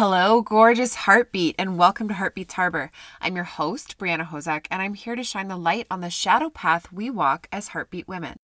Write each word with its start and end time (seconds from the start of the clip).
Hello, 0.00 0.40
gorgeous 0.40 0.94
heartbeat, 0.94 1.56
and 1.58 1.76
welcome 1.76 2.08
to 2.08 2.14
Heartbeats 2.14 2.54
Harbor. 2.54 2.90
I'm 3.20 3.36
your 3.36 3.44
host, 3.44 3.98
Brianna 3.98 4.26
Hosack, 4.26 4.64
and 4.70 4.80
I'm 4.80 4.94
here 4.94 5.14
to 5.14 5.22
shine 5.22 5.48
the 5.48 5.58
light 5.58 5.86
on 5.90 6.00
the 6.00 6.08
shadow 6.08 6.48
path 6.48 6.90
we 6.90 7.10
walk 7.10 7.48
as 7.52 7.68
heartbeat 7.68 8.08
women. 8.08 8.38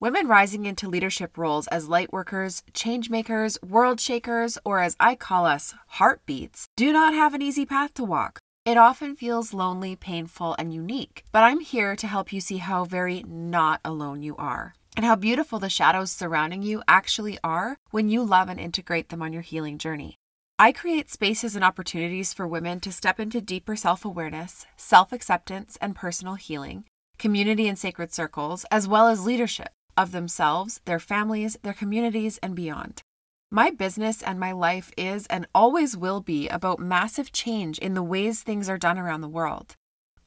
Women 0.00 0.28
rising 0.28 0.64
into 0.64 0.88
leadership 0.88 1.36
roles 1.36 1.66
as 1.66 1.90
light 1.90 2.10
workers, 2.10 2.62
change 2.72 3.10
makers, 3.10 3.58
world 3.62 4.00
shakers, 4.00 4.56
or 4.64 4.80
as 4.80 4.96
I 4.98 5.14
call 5.14 5.44
us, 5.44 5.74
heartbeats, 5.88 6.68
do 6.74 6.90
not 6.90 7.12
have 7.12 7.34
an 7.34 7.42
easy 7.42 7.66
path 7.66 7.92
to 7.92 8.04
walk. 8.04 8.38
It 8.64 8.78
often 8.78 9.14
feels 9.14 9.52
lonely, 9.52 9.94
painful, 9.94 10.56
and 10.58 10.72
unique, 10.72 11.22
but 11.32 11.42
I'm 11.42 11.60
here 11.60 11.96
to 11.96 12.06
help 12.06 12.32
you 12.32 12.40
see 12.40 12.56
how 12.56 12.86
very 12.86 13.22
not 13.28 13.82
alone 13.84 14.22
you 14.22 14.36
are 14.36 14.72
and 14.96 15.04
how 15.04 15.16
beautiful 15.16 15.58
the 15.58 15.68
shadows 15.68 16.10
surrounding 16.10 16.62
you 16.62 16.82
actually 16.88 17.38
are 17.44 17.76
when 17.90 18.08
you 18.08 18.24
love 18.24 18.48
and 18.48 18.58
integrate 18.58 19.10
them 19.10 19.20
on 19.20 19.34
your 19.34 19.42
healing 19.42 19.76
journey. 19.76 20.16
I 20.62 20.70
create 20.70 21.10
spaces 21.10 21.56
and 21.56 21.64
opportunities 21.64 22.32
for 22.32 22.46
women 22.46 22.78
to 22.82 22.92
step 22.92 23.18
into 23.18 23.40
deeper 23.40 23.74
self 23.74 24.04
awareness, 24.04 24.64
self 24.76 25.12
acceptance, 25.12 25.76
and 25.80 25.96
personal 25.96 26.34
healing, 26.36 26.84
community 27.18 27.66
and 27.66 27.76
sacred 27.76 28.14
circles, 28.14 28.64
as 28.70 28.86
well 28.86 29.08
as 29.08 29.26
leadership 29.26 29.70
of 29.96 30.12
themselves, 30.12 30.80
their 30.84 31.00
families, 31.00 31.56
their 31.64 31.72
communities, 31.72 32.38
and 32.44 32.54
beyond. 32.54 33.02
My 33.50 33.72
business 33.72 34.22
and 34.22 34.38
my 34.38 34.52
life 34.52 34.92
is 34.96 35.26
and 35.26 35.48
always 35.52 35.96
will 35.96 36.20
be 36.20 36.46
about 36.46 36.78
massive 36.78 37.32
change 37.32 37.80
in 37.80 37.94
the 37.94 38.00
ways 38.04 38.44
things 38.44 38.68
are 38.68 38.78
done 38.78 39.00
around 39.00 39.22
the 39.22 39.26
world. 39.28 39.74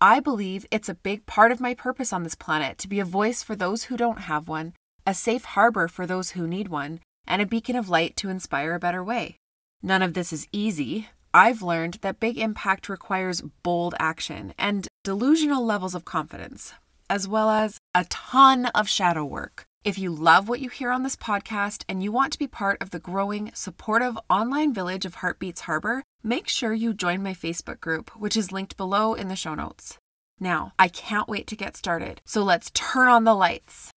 I 0.01 0.19
believe 0.19 0.65
it's 0.69 0.89
a 0.89 0.95
big 0.95 1.25
part 1.25 1.53
of 1.53 1.61
my 1.61 1.73
purpose 1.73 2.11
on 2.11 2.23
this 2.23 2.35
planet 2.35 2.77
to 2.79 2.89
be 2.89 2.99
a 2.99 3.05
voice 3.05 3.41
for 3.41 3.55
those 3.55 3.85
who 3.85 3.95
don't 3.95 4.27
have 4.27 4.49
one, 4.49 4.73
a 5.07 5.13
safe 5.13 5.45
harbor 5.45 5.87
for 5.87 6.05
those 6.05 6.31
who 6.31 6.45
need 6.45 6.67
one, 6.67 6.99
and 7.25 7.41
a 7.41 7.45
beacon 7.45 7.77
of 7.77 7.87
light 7.87 8.17
to 8.17 8.27
inspire 8.27 8.73
a 8.73 8.79
better 8.79 9.01
way. 9.01 9.37
None 9.81 10.01
of 10.01 10.13
this 10.13 10.33
is 10.33 10.47
easy. 10.51 11.09
I've 11.33 11.61
learned 11.61 11.95
that 12.01 12.19
big 12.19 12.37
impact 12.37 12.89
requires 12.89 13.41
bold 13.63 13.93
action 13.99 14.53
and 14.57 14.87
delusional 15.03 15.65
levels 15.65 15.93
of 15.93 16.05
confidence, 16.05 16.73
as 17.09 17.27
well 17.27 17.49
as 17.49 17.77
a 17.93 18.05
ton 18.05 18.67
of 18.67 18.87
shadow 18.87 19.25
work. 19.25 19.65
If 19.83 19.99
you 19.99 20.09
love 20.09 20.49
what 20.49 20.61
you 20.61 20.69
hear 20.69 20.89
on 20.89 21.03
this 21.03 21.15
podcast 21.15 21.83
and 21.87 22.01
you 22.01 22.11
want 22.11 22.33
to 22.33 22.39
be 22.39 22.47
part 22.47 22.81
of 22.81 22.89
the 22.89 22.99
growing, 22.99 23.51
supportive 23.53 24.17
online 24.31 24.73
village 24.73 25.05
of 25.05 25.15
Heartbeats 25.15 25.61
Harbor, 25.61 26.01
make 26.23 26.47
sure 26.47 26.73
you 26.73 26.91
join 26.93 27.21
my 27.21 27.33
Facebook 27.33 27.79
group, 27.81 28.09
which 28.17 28.35
is 28.35 28.51
linked 28.51 28.77
below 28.77 29.13
in 29.13 29.27
the 29.27 29.35
show 29.35 29.53
notes. 29.53 29.99
Now, 30.39 30.73
I 30.79 30.87
can't 30.87 31.29
wait 31.29 31.45
to 31.47 31.55
get 31.55 31.77
started, 31.77 32.19
so 32.25 32.43
let's 32.43 32.71
turn 32.73 33.07
on 33.07 33.25
the 33.25 33.35
lights. 33.35 33.91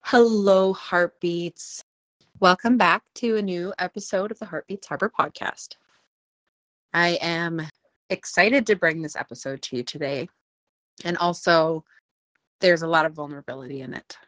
Hello, 0.00 0.72
Heartbeats. 0.72 1.82
Welcome 2.40 2.76
back 2.76 3.04
to 3.16 3.36
a 3.36 3.42
new 3.42 3.72
episode 3.78 4.32
of 4.32 4.40
the 4.40 4.46
Heartbeats 4.46 4.88
Harbor 4.88 5.08
podcast. 5.08 5.76
I 6.92 7.10
am 7.20 7.62
excited 8.10 8.66
to 8.66 8.74
bring 8.74 9.02
this 9.02 9.14
episode 9.14 9.62
to 9.62 9.76
you 9.76 9.84
today. 9.84 10.28
And 11.04 11.16
also, 11.16 11.84
there's 12.60 12.82
a 12.82 12.88
lot 12.88 13.06
of 13.06 13.14
vulnerability 13.14 13.82
in 13.82 13.94
it. 13.94 14.18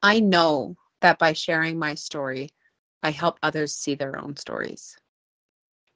I 0.00 0.20
know 0.20 0.76
that 1.00 1.18
by 1.18 1.32
sharing 1.32 1.80
my 1.80 1.96
story, 1.96 2.50
I 3.02 3.10
help 3.10 3.40
others 3.42 3.74
see 3.74 3.96
their 3.96 4.16
own 4.16 4.36
stories. 4.36 4.96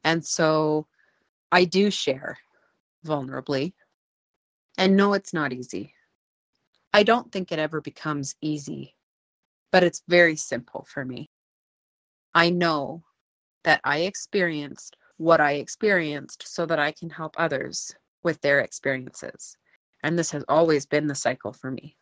And 0.03 0.27
so 0.27 0.89
I 1.53 1.65
do 1.65 1.93
share 1.93 2.39
vulnerably 3.07 3.73
and 4.77 4.97
no, 4.97 5.13
it's 5.13 5.33
not 5.33 5.53
easy. 5.53 5.95
I 6.93 7.05
don't 7.05 7.31
think 7.31 7.53
it 7.53 7.61
ever 7.61 7.81
becomes 7.81 8.35
easy 8.41 8.97
but 9.75 9.83
it's 9.83 10.05
very 10.07 10.37
simple 10.37 10.87
for 10.89 11.05
me. 11.05 11.29
I 12.33 12.49
know 12.49 13.03
that 13.65 13.81
I 13.83 14.03
experienced 14.03 14.97
what 15.17 15.41
I 15.41 15.55
experienced 15.55 16.47
so 16.47 16.65
that 16.67 16.79
I 16.79 16.93
can 16.93 17.11
help 17.11 17.35
others 17.39 17.93
with 18.23 18.41
their 18.41 18.61
experiences. 18.61 19.57
And 20.05 20.17
this 20.17 20.31
has 20.31 20.45
always 20.47 20.87
been 20.87 21.09
the 21.09 21.17
cycle 21.17 21.53
for 21.53 21.73
me. 21.73 21.97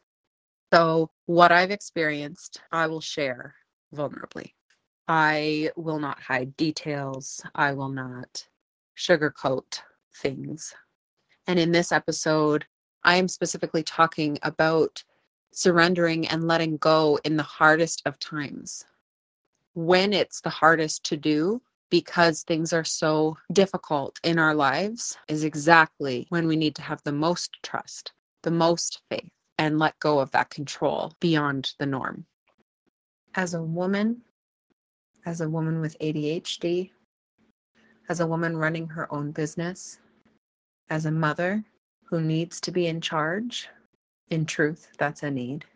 So, 0.71 1.13
what 1.25 1.51
I've 1.51 1.71
experienced, 1.71 2.61
I 2.73 2.89
will 2.89 3.01
share 3.01 3.55
vulnerably. 3.97 4.53
I 5.09 5.71
will 5.75 5.99
not 5.99 6.21
hide 6.21 6.55
details. 6.59 7.41
I 7.55 7.73
will 7.73 7.89
not 7.89 8.47
sugarcoat 8.99 9.81
things. 10.17 10.75
And 11.47 11.59
in 11.59 11.73
this 11.73 11.91
episode, 11.91 12.67
I 13.03 13.17
am 13.17 13.29
specifically 13.29 13.83
talking 13.83 14.39
about 14.43 15.03
surrendering 15.53 16.27
and 16.29 16.49
letting 16.49 16.77
go 16.79 17.19
in 17.25 17.37
the 17.37 17.43
hardest 17.43 18.03
of 18.07 18.19
times. 18.19 18.85
When 19.75 20.13
it's 20.13 20.41
the 20.41 20.51
hardest 20.51 21.05
to 21.05 21.17
do, 21.17 21.63
because 21.91 22.43
things 22.43 22.73
are 22.73 22.85
so 22.85 23.37
difficult 23.53 24.19
in 24.25 24.39
our 24.39 24.55
lives, 24.55 25.17
is 25.29 25.45
exactly 25.45 26.27
when 26.31 26.47
we 26.47 26.57
need 26.57 26.75
to 26.77 26.83
have 26.83 27.03
the 27.05 27.13
most 27.13 27.51
trust, 27.63 28.13
the 28.43 28.51
most 28.51 29.03
faith, 29.11 29.31
and 29.59 29.79
let 29.79 29.99
go 29.99 30.19
of 30.19 30.31
that 30.31 30.51
control 30.51 31.13
beyond 31.21 31.75
the 31.79 31.87
norm. 31.87 32.27
As 33.35 33.55
a 33.55 33.63
woman, 33.63 34.23
as 35.27 35.41
a 35.41 35.49
woman 35.49 35.81
with 35.81 35.99
ADHD, 36.01 36.91
as 38.09 38.21
a 38.21 38.27
woman 38.27 38.57
running 38.57 38.89
her 38.89 39.13
own 39.13 39.31
business, 39.31 39.99
as 40.91 41.07
a 41.07 41.11
mother 41.11 41.65
who 42.05 42.21
needs 42.21 42.61
to 42.63 42.73
be 42.73 42.87
in 42.87 43.01
charge 43.01 43.69
in 44.33 44.47
truth, 44.47 44.89
that's 44.99 45.23
a 45.23 45.31
need. 45.31 45.67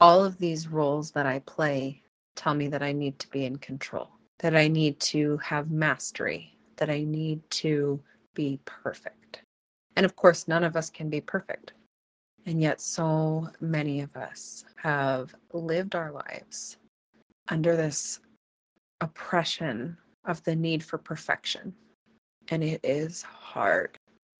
All 0.00 0.24
of 0.24 0.38
these 0.38 0.66
roles 0.66 1.10
that 1.12 1.26
I 1.26 1.40
play 1.40 2.02
tell 2.34 2.54
me 2.54 2.66
that 2.68 2.82
I 2.82 2.92
need 2.92 3.18
to 3.18 3.28
be 3.28 3.44
in 3.44 3.56
control, 3.56 4.08
that 4.38 4.56
I 4.56 4.66
need 4.66 4.98
to 5.00 5.36
have 5.38 5.70
mastery, 5.70 6.56
that 6.76 6.88
I 6.88 7.04
need 7.04 7.42
to 7.50 8.00
be 8.34 8.58
perfect. 8.64 9.42
And 9.96 10.06
of 10.06 10.16
course, 10.16 10.48
none 10.48 10.64
of 10.64 10.74
us 10.74 10.88
can 10.88 11.10
be 11.10 11.20
perfect. 11.20 11.74
And 12.46 12.62
yet, 12.62 12.80
so 12.80 13.48
many 13.60 14.00
of 14.00 14.16
us 14.16 14.64
have 14.76 15.34
lived 15.52 15.94
our 15.94 16.10
lives 16.10 16.78
under 17.48 17.76
this 17.76 18.20
oppression 19.02 19.98
of 20.24 20.42
the 20.44 20.56
need 20.56 20.82
for 20.82 20.96
perfection. 20.96 21.74
And 22.48 22.64
it 22.64 22.80
is 22.82 23.22
hard 23.22 23.98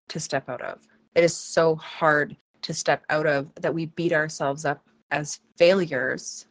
to 0.08 0.19
step 0.19 0.48
out 0.48 0.62
of. 0.62 0.80
It 1.14 1.22
is 1.22 1.36
so 1.36 1.76
hard 1.76 2.34
to 2.62 2.74
step 2.74 3.04
out 3.10 3.26
of 3.26 3.54
that 3.56 3.74
we 3.74 3.86
beat 3.86 4.12
ourselves 4.12 4.64
up 4.64 4.82
as 5.10 5.40
failures 5.56 6.46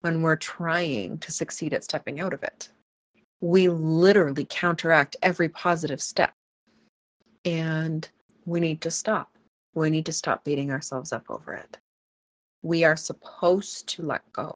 when 0.00 0.22
we're 0.22 0.36
trying 0.36 1.18
to 1.18 1.32
succeed 1.32 1.74
at 1.74 1.84
stepping 1.84 2.20
out 2.20 2.32
of 2.32 2.42
it. 2.42 2.70
We 3.40 3.68
literally 3.68 4.46
counteract 4.48 5.16
every 5.22 5.48
positive 5.48 6.00
step. 6.00 6.32
And 7.44 8.08
we 8.44 8.60
need 8.60 8.80
to 8.82 8.90
stop. 8.90 9.36
We 9.74 9.90
need 9.90 10.06
to 10.06 10.12
stop 10.12 10.44
beating 10.44 10.70
ourselves 10.70 11.12
up 11.12 11.24
over 11.28 11.52
it. 11.52 11.78
We 12.62 12.84
are 12.84 12.96
supposed 12.96 13.88
to 13.88 14.02
let 14.02 14.32
go. 14.32 14.54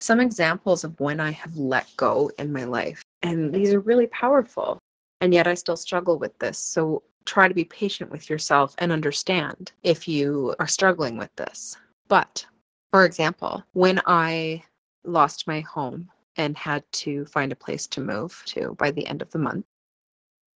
Some 0.00 0.20
examples 0.20 0.84
of 0.84 0.98
when 1.00 1.18
I 1.18 1.32
have 1.32 1.56
let 1.56 1.88
go 1.96 2.30
in 2.38 2.52
my 2.52 2.64
life, 2.64 3.02
and 3.22 3.52
these 3.52 3.72
are 3.72 3.80
really 3.80 4.06
powerful, 4.06 4.78
and 5.20 5.34
yet 5.34 5.48
I 5.48 5.54
still 5.54 5.76
struggle 5.76 6.18
with 6.18 6.38
this. 6.38 6.58
So 6.58 7.02
try 7.28 7.46
to 7.46 7.54
be 7.54 7.64
patient 7.64 8.10
with 8.10 8.30
yourself 8.30 8.74
and 8.78 8.90
understand 8.90 9.72
if 9.82 10.08
you 10.08 10.54
are 10.58 10.66
struggling 10.66 11.18
with 11.18 11.34
this. 11.36 11.76
But 12.08 12.44
for 12.90 13.04
example, 13.04 13.62
when 13.74 14.00
I 14.06 14.64
lost 15.04 15.46
my 15.46 15.60
home 15.60 16.08
and 16.36 16.56
had 16.56 16.90
to 16.92 17.26
find 17.26 17.52
a 17.52 17.56
place 17.56 17.86
to 17.88 18.00
move 18.00 18.42
to 18.46 18.74
by 18.78 18.90
the 18.90 19.06
end 19.06 19.20
of 19.20 19.30
the 19.30 19.38
month, 19.38 19.66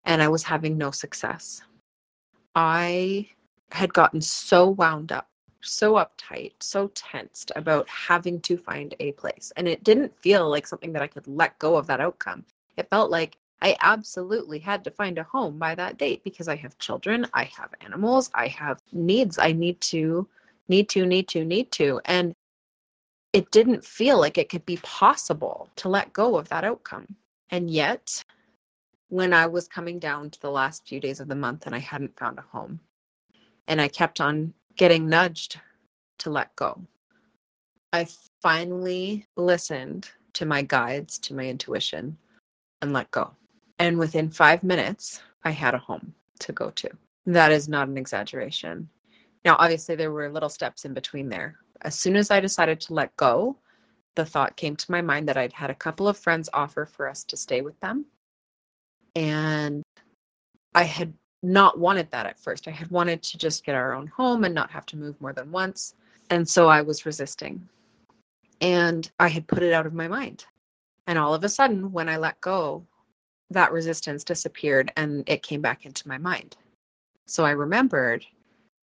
and 0.05 0.23
I 0.23 0.29
was 0.29 0.43
having 0.43 0.79
no 0.79 0.91
success, 0.91 1.63
I 2.55 3.29
had 3.71 3.93
gotten 3.93 4.21
so 4.21 4.71
wound 4.71 5.13
up, 5.13 5.29
so 5.61 5.95
uptight, 5.95 6.53
so 6.61 6.89
tensed 6.95 7.53
about 7.55 7.89
having 7.89 8.41
to 8.43 8.57
find 8.57 8.95
a 8.99 9.13
place. 9.13 9.53
And 9.57 9.69
it 9.69 9.85
didn't 9.85 10.17
feel 10.17 10.49
like 10.49 10.67
something 10.67 10.93
that 10.95 11.03
I 11.03 11.07
could 11.07 11.27
let 11.27 11.59
go 11.59 11.77
of 11.77 11.87
that 11.89 12.01
outcome. 12.01 12.45
It 12.79 12.89
felt 12.89 13.11
like 13.11 13.37
I 13.63 13.77
absolutely 13.81 14.59
had 14.59 14.83
to 14.85 14.91
find 14.91 15.19
a 15.19 15.23
home 15.23 15.57
by 15.57 15.77
that 15.77 15.97
date 15.97 16.25
because 16.25 16.49
I 16.49 16.57
have 16.57 16.79
children, 16.79 17.29
I 17.33 17.45
have 17.45 17.73
animals, 17.81 18.29
I 18.35 18.49
have 18.49 18.81
needs 18.93 19.39
I 19.39 19.53
need 19.53 19.81
to, 19.83 20.29
need 20.69 20.89
to, 20.89 21.07
need 21.07 21.29
to, 21.29 21.45
need 21.45 21.71
to. 21.73 22.01
And 22.05 22.35
it 23.33 23.53
didn't 23.53 23.85
feel 23.85 24.19
like 24.19 24.37
it 24.37 24.49
could 24.49 24.67
be 24.67 24.79
possible 24.79 25.71
to 25.77 25.89
let 25.89 26.13
go 26.13 26.37
of 26.37 26.49
that 26.49 26.65
outcome. 26.65 27.15
And 27.51 27.71
yet, 27.71 28.25
when 29.11 29.33
I 29.33 29.47
was 29.47 29.69
coming 29.69 30.01
down 30.01 30.31
to 30.31 30.41
the 30.41 30.51
last 30.51 30.89
few 30.89 30.99
days 30.99 31.21
of 31.21 31.29
the 31.29 31.37
month 31.37 31.65
and 31.67 31.75
I 31.75 31.79
hadn't 31.79 32.19
found 32.19 32.39
a 32.41 32.43
home, 32.43 32.81
and 33.69 33.81
I 33.81 33.87
kept 33.87 34.21
on 34.21 34.55
getting 34.77 35.09
nudged 35.09 35.61
to 36.19 36.31
let 36.31 36.55
go, 36.57 36.83
I 37.93 38.09
finally 38.41 39.25
listened 39.37 40.11
to 40.33 40.47
my 40.47 40.63
guides, 40.63 41.17
to 41.21 41.35
my 41.35 41.47
intuition, 41.47 42.17
and 42.81 42.93
let 42.93 43.09
go. 43.13 43.37
And 43.83 43.99
within 43.99 44.31
five 44.31 44.63
minutes, 44.63 45.21
I 45.43 45.51
had 45.51 45.75
a 45.75 45.79
home 45.79 46.15
to 46.39 46.53
go 46.53 46.71
to. 46.71 46.89
That 47.27 47.51
is 47.51 47.69
not 47.69 47.89
an 47.89 47.99
exaggeration. 47.99 48.89
Now, 49.45 49.57
obviously, 49.59 49.97
there 49.97 50.13
were 50.13 50.31
little 50.31 50.49
steps 50.49 50.85
in 50.85 50.95
between 50.95 51.29
there. 51.29 51.57
As 51.81 51.99
soon 51.99 52.15
as 52.15 52.31
I 52.31 52.39
decided 52.39 52.81
to 52.83 52.95
let 52.95 53.17
go, 53.17 53.57
the 54.15 54.25
thought 54.25 54.57
came 54.57 54.77
to 54.77 54.91
my 54.93 55.03
mind 55.03 55.27
that 55.29 55.37
I'd 55.37 55.53
had 55.53 55.69
a 55.69 55.75
couple 55.75 56.07
of 56.07 56.17
friends 56.17 56.49
offer 56.53 56.87
for 56.87 57.09
us 57.09 57.25
to 57.25 57.37
stay 57.37 57.61
with 57.61 57.79
them. 57.81 58.07
And 59.17 59.83
I 60.77 60.85
had 60.85 61.13
not 61.43 61.77
wanted 61.77 62.09
that 62.13 62.27
at 62.27 62.39
first. 62.39 62.69
I 62.69 62.71
had 62.71 62.89
wanted 62.93 63.21
to 63.25 63.37
just 63.37 63.67
get 63.67 63.75
our 63.75 63.95
own 63.95 64.07
home 64.07 64.45
and 64.45 64.55
not 64.55 64.71
have 64.71 64.87
to 64.87 64.97
move 64.97 65.21
more 65.21 65.33
than 65.33 65.51
once. 65.51 65.97
And 66.31 66.49
so 66.49 66.69
I 66.69 66.83
was 66.83 67.05
resisting. 67.05 67.69
And 68.61 69.11
I 69.19 69.27
had 69.27 69.49
put 69.49 69.65
it 69.65 69.73
out 69.73 69.87
of 69.87 69.93
my 69.93 70.07
mind. 70.07 70.45
And 71.09 71.19
all 71.19 71.35
of 71.35 71.43
a 71.43 71.49
sudden, 71.49 71.91
when 71.91 72.09
I 72.09 72.17
let 72.17 72.41
go, 72.41 72.87
that 73.53 73.73
resistance 73.73 74.25
disappeared 74.25 74.93
and 74.97 75.29
it 75.29 75.43
came 75.43 75.61
back 75.61 75.87
into 75.87 76.09
my 76.09 76.19
mind. 76.19 76.57
So 77.27 77.45
I 77.45 77.51
remembered 77.51 78.25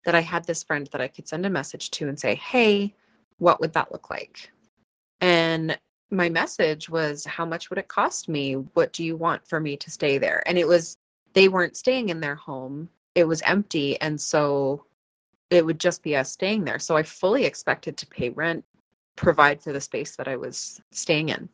that 0.05 0.15
I 0.15 0.21
had 0.21 0.45
this 0.45 0.63
friend 0.63 0.87
that 0.91 1.01
I 1.01 1.07
could 1.07 1.27
send 1.27 1.45
a 1.45 1.49
message 1.49 1.91
to 1.91 2.07
and 2.07 2.19
say, 2.19 2.35
Hey, 2.35 2.95
what 3.39 3.59
would 3.59 3.73
that 3.73 3.91
look 3.91 4.09
like? 4.09 4.51
And 5.21 5.77
my 6.11 6.29
message 6.29 6.89
was, 6.89 7.25
How 7.25 7.45
much 7.45 7.69
would 7.69 7.79
it 7.79 7.87
cost 7.87 8.29
me? 8.29 8.53
What 8.53 8.93
do 8.93 9.03
you 9.03 9.17
want 9.17 9.45
for 9.47 9.59
me 9.59 9.75
to 9.77 9.91
stay 9.91 10.17
there? 10.17 10.43
And 10.45 10.57
it 10.57 10.67
was, 10.67 10.97
they 11.33 11.49
weren't 11.49 11.77
staying 11.77 12.09
in 12.09 12.19
their 12.19 12.35
home, 12.35 12.89
it 13.15 13.27
was 13.27 13.41
empty. 13.41 13.99
And 14.01 14.19
so 14.19 14.85
it 15.49 15.65
would 15.65 15.79
just 15.79 16.03
be 16.03 16.15
us 16.15 16.31
staying 16.31 16.65
there. 16.65 16.79
So 16.79 16.95
I 16.95 17.03
fully 17.03 17.45
expected 17.45 17.97
to 17.97 18.07
pay 18.07 18.29
rent, 18.29 18.63
provide 19.15 19.61
for 19.61 19.73
the 19.73 19.81
space 19.81 20.15
that 20.15 20.27
I 20.27 20.35
was 20.35 20.81
staying 20.91 21.29
in. 21.29 21.49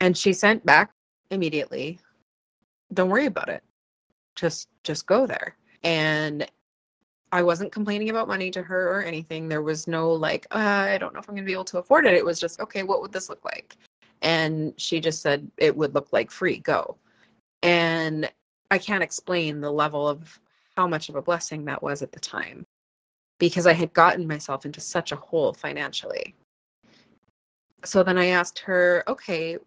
And 0.00 0.16
she 0.16 0.32
sent 0.32 0.64
back 0.66 0.90
immediately, 1.30 1.98
don't 2.92 3.10
worry 3.10 3.26
about 3.26 3.48
it. 3.48 3.62
Just 4.34 4.68
just 4.82 5.06
go 5.06 5.26
there. 5.26 5.56
And 5.82 6.50
I 7.32 7.42
wasn't 7.42 7.72
complaining 7.72 8.10
about 8.10 8.28
money 8.28 8.50
to 8.52 8.62
her 8.62 8.90
or 8.90 9.02
anything. 9.02 9.48
There 9.48 9.62
was 9.62 9.86
no 9.86 10.12
like, 10.12 10.46
uh, 10.52 10.58
I 10.58 10.98
don't 10.98 11.12
know 11.12 11.20
if 11.20 11.28
I'm 11.28 11.34
going 11.34 11.44
to 11.44 11.48
be 11.48 11.52
able 11.52 11.64
to 11.64 11.78
afford 11.78 12.06
it. 12.06 12.14
It 12.14 12.24
was 12.24 12.40
just, 12.40 12.60
okay, 12.60 12.82
what 12.82 13.00
would 13.02 13.12
this 13.12 13.28
look 13.28 13.44
like? 13.44 13.76
And 14.22 14.72
she 14.76 15.00
just 15.00 15.22
said 15.22 15.50
it 15.56 15.76
would 15.76 15.94
look 15.94 16.12
like 16.12 16.30
free, 16.30 16.58
go. 16.58 16.96
And 17.62 18.30
I 18.70 18.78
can't 18.78 19.02
explain 19.02 19.60
the 19.60 19.70
level 19.70 20.08
of 20.08 20.38
how 20.76 20.86
much 20.86 21.08
of 21.08 21.16
a 21.16 21.22
blessing 21.22 21.64
that 21.64 21.82
was 21.82 22.02
at 22.02 22.12
the 22.12 22.20
time 22.20 22.64
because 23.38 23.66
I 23.66 23.72
had 23.72 23.92
gotten 23.92 24.26
myself 24.26 24.64
into 24.64 24.80
such 24.80 25.12
a 25.12 25.16
hole 25.16 25.52
financially. 25.52 26.34
So 27.84 28.02
then 28.02 28.18
I 28.18 28.26
asked 28.26 28.58
her, 28.60 29.04
okay, 29.08 29.58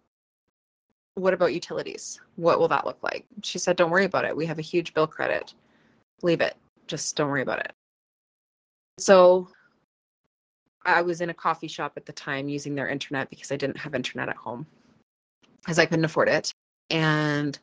what 1.14 1.34
about 1.34 1.54
utilities? 1.54 2.20
What 2.36 2.58
will 2.58 2.68
that 2.68 2.86
look 2.86 2.98
like? 3.02 3.26
She 3.42 3.58
said, 3.58 3.76
don't 3.76 3.90
worry 3.90 4.04
about 4.04 4.24
it. 4.24 4.36
We 4.36 4.46
have 4.46 4.58
a 4.58 4.62
huge 4.62 4.94
bill 4.94 5.06
credit. 5.06 5.54
Leave 6.22 6.40
it. 6.40 6.56
Just 6.86 7.16
don't 7.16 7.28
worry 7.28 7.42
about 7.42 7.60
it. 7.60 7.72
So 8.98 9.48
I 10.84 11.02
was 11.02 11.20
in 11.20 11.30
a 11.30 11.34
coffee 11.34 11.68
shop 11.68 11.92
at 11.96 12.06
the 12.06 12.12
time 12.12 12.48
using 12.48 12.74
their 12.74 12.88
internet 12.88 13.30
because 13.30 13.52
I 13.52 13.56
didn't 13.56 13.78
have 13.78 13.94
internet 13.94 14.28
at 14.28 14.36
home 14.36 14.66
because 15.60 15.78
I 15.78 15.86
couldn't 15.86 16.04
afford 16.04 16.28
it. 16.28 16.52
And 16.90 17.58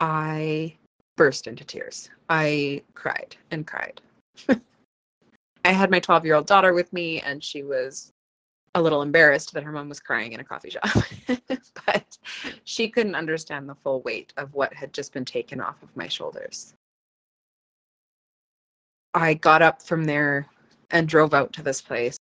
I 0.00 0.74
burst 1.16 1.46
into 1.46 1.64
tears. 1.64 2.10
I 2.28 2.82
cried 2.94 3.36
and 3.50 3.66
cried. 3.66 4.00
I 5.64 5.72
had 5.72 5.90
my 5.90 6.00
12 6.00 6.24
year 6.24 6.34
old 6.34 6.46
daughter 6.46 6.74
with 6.74 6.92
me, 6.92 7.20
and 7.20 7.42
she 7.42 7.62
was 7.62 8.12
a 8.74 8.82
little 8.82 9.02
embarrassed 9.02 9.52
that 9.54 9.62
her 9.62 9.72
mom 9.72 9.88
was 9.88 10.00
crying 10.00 10.32
in 10.32 10.40
a 10.40 10.44
coffee 10.44 10.70
shop. 10.70 10.88
but 11.86 12.18
she 12.64 12.88
couldn't 12.88 13.14
understand 13.14 13.68
the 13.68 13.74
full 13.76 14.02
weight 14.02 14.32
of 14.36 14.52
what 14.54 14.74
had 14.74 14.92
just 14.92 15.12
been 15.12 15.24
taken 15.24 15.60
off 15.60 15.82
of 15.82 15.96
my 15.96 16.08
shoulders. 16.08 16.74
I 19.14 19.34
got 19.34 19.62
up 19.62 19.80
from 19.80 20.04
there 20.04 20.46
and 20.90 21.08
drove 21.08 21.34
out 21.34 21.52
to 21.54 21.62
this 21.62 21.80
place. 21.80 22.18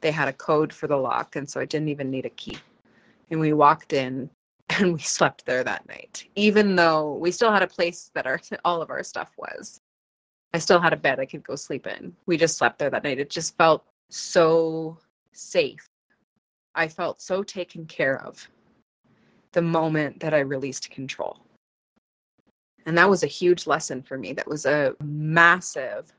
They 0.00 0.10
had 0.10 0.28
a 0.28 0.32
code 0.32 0.72
for 0.72 0.86
the 0.86 0.96
lock, 0.96 1.36
and 1.36 1.48
so 1.48 1.60
I 1.60 1.66
didn't 1.66 1.88
even 1.88 2.10
need 2.10 2.26
a 2.26 2.30
key. 2.30 2.58
And 3.30 3.38
we 3.38 3.52
walked 3.52 3.92
in 3.92 4.30
and 4.70 4.94
we 4.94 5.00
slept 5.00 5.44
there 5.44 5.62
that 5.64 5.86
night, 5.88 6.26
even 6.34 6.74
though 6.74 7.14
we 7.14 7.30
still 7.30 7.52
had 7.52 7.62
a 7.62 7.66
place 7.66 8.10
that 8.14 8.26
our 8.26 8.40
all 8.64 8.80
of 8.80 8.90
our 8.90 9.02
stuff 9.02 9.32
was. 9.36 9.80
I 10.54 10.58
still 10.58 10.80
had 10.80 10.92
a 10.92 10.96
bed 10.96 11.18
I 11.18 11.26
could 11.26 11.44
go 11.44 11.54
sleep 11.54 11.86
in. 11.86 12.14
We 12.26 12.36
just 12.36 12.58
slept 12.58 12.78
there 12.78 12.90
that 12.90 13.04
night. 13.04 13.18
It 13.18 13.30
just 13.30 13.56
felt 13.56 13.84
so 14.10 14.98
safe. 15.32 15.86
I 16.74 16.88
felt 16.88 17.20
so 17.20 17.42
taken 17.42 17.86
care 17.86 18.22
of 18.24 18.48
the 19.52 19.62
moment 19.62 20.20
that 20.20 20.34
I 20.34 20.40
released 20.40 20.90
control. 20.90 21.38
And 22.86 22.96
that 22.98 23.08
was 23.08 23.22
a 23.22 23.28
huge 23.28 23.66
lesson 23.66 24.02
for 24.02 24.18
me. 24.18 24.32
That 24.32 24.48
was 24.48 24.66
a 24.66 24.96
massive, 25.02 26.12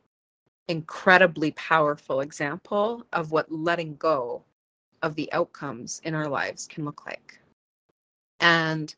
incredibly 0.68 1.51
powerful 1.51 2.21
example 2.21 3.06
of 3.12 3.31
what 3.31 3.51
letting 3.51 3.95
go 3.95 4.44
of 5.01 5.16
the 5.16 5.31
outcomes 5.33 6.00
in 6.06 6.13
our 6.13 6.27
lives 6.30 6.68
can 6.68 6.86
look 6.86 7.06
like. 7.06 7.39
And 8.39 8.94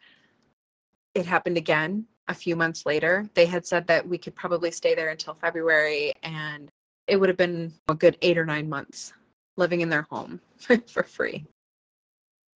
it 1.16 1.26
happened 1.26 1.58
again 1.58 2.06
a 2.28 2.34
few 2.34 2.56
months 2.56 2.86
later. 2.86 3.28
They 3.34 3.46
had 3.46 3.66
said 3.66 3.88
that 3.88 4.08
we 4.08 4.18
could 4.18 4.36
probably 4.36 4.70
stay 4.72 4.94
there 4.94 5.10
until 5.10 5.34
February, 5.34 6.14
and 6.22 6.70
it 7.08 7.18
would 7.18 7.30
have 7.30 7.38
been 7.38 7.74
a 7.88 7.96
good 7.96 8.18
eight 8.22 8.38
or 8.38 8.46
nine 8.46 8.68
months 8.70 9.14
living 9.58 9.82
in 9.82 9.90
their 9.90 10.04
home 10.04 10.40
for 10.88 11.04
free, 11.04 11.46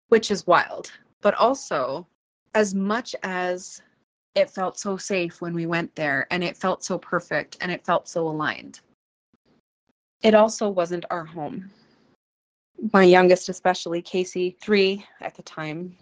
which 0.10 0.32
is 0.32 0.48
wild. 0.48 0.92
But 1.22 1.34
also, 1.36 2.08
as 2.54 2.74
much 2.74 3.16
as 3.24 3.82
it 4.36 4.50
felt 4.50 4.78
so 4.78 4.98
safe 4.98 5.42
when 5.42 5.54
we 5.54 5.66
went 5.66 5.96
there 5.96 6.28
and 6.32 6.44
it 6.44 6.58
felt 6.58 6.84
so 6.84 6.98
perfect 6.98 7.58
and 7.62 7.72
it 7.72 7.86
felt 7.86 8.08
so 8.08 8.28
aligned, 8.28 8.82
it 10.22 10.34
also 10.34 10.70
wasn't 10.70 11.06
our 11.10 11.26
home. 11.26 11.70
My 12.94 13.04
youngest, 13.04 13.50
especially 13.50 14.02
Casey, 14.02 14.58
three 14.62 15.06
at 15.22 15.36
the 15.36 15.44
time, 15.44 15.96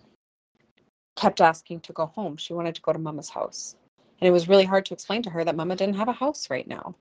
kept 1.16 1.42
asking 1.42 1.81
to 1.81 1.94
go 1.94 2.07
home. 2.07 2.38
She 2.38 2.54
wanted 2.54 2.75
to 2.75 2.81
go 2.81 2.94
to 2.94 3.00
mama's 3.00 3.30
house. 3.30 3.75
And 4.19 4.28
it 4.28 4.31
was 4.31 4.47
really 4.47 4.66
hard 4.66 4.85
to 4.85 4.94
explain 4.94 5.21
to 5.23 5.30
her 5.30 5.44
that 5.44 5.56
mama 5.56 5.76
didn't 5.76 5.97
have 5.97 6.07
a 6.07 6.14
house 6.14 6.50
right 6.50 6.68
now, 6.68 6.95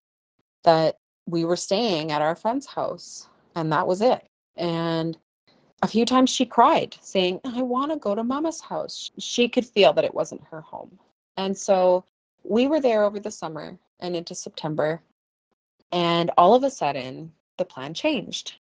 that 0.64 0.96
we 1.26 1.44
were 1.44 1.56
staying 1.56 2.10
at 2.10 2.22
our 2.22 2.34
friend's 2.34 2.66
house 2.66 3.28
and 3.54 3.72
that 3.72 3.86
was 3.86 4.00
it. 4.00 4.26
And 4.56 5.16
a 5.82 5.88
few 5.88 6.04
times 6.04 6.30
she 6.30 6.46
cried, 6.46 6.96
saying, 7.00 7.40
I 7.44 7.62
want 7.62 7.92
to 7.92 7.98
go 7.98 8.14
to 8.14 8.22
mama's 8.22 8.60
house. 8.60 9.10
She 9.18 9.48
could 9.48 9.66
feel 9.66 9.92
that 9.94 10.04
it 10.04 10.14
wasn't 10.14 10.44
her 10.50 10.60
home. 10.60 10.98
And 11.36 11.56
so 11.56 12.04
we 12.44 12.66
were 12.66 12.80
there 12.80 13.02
over 13.02 13.18
the 13.18 13.30
summer 13.30 13.76
and 14.00 14.14
into 14.14 14.34
September. 14.34 15.02
And 15.90 16.30
all 16.38 16.54
of 16.54 16.62
a 16.62 16.70
sudden, 16.70 17.32
the 17.58 17.64
plan 17.64 17.94
changed. 17.94 18.54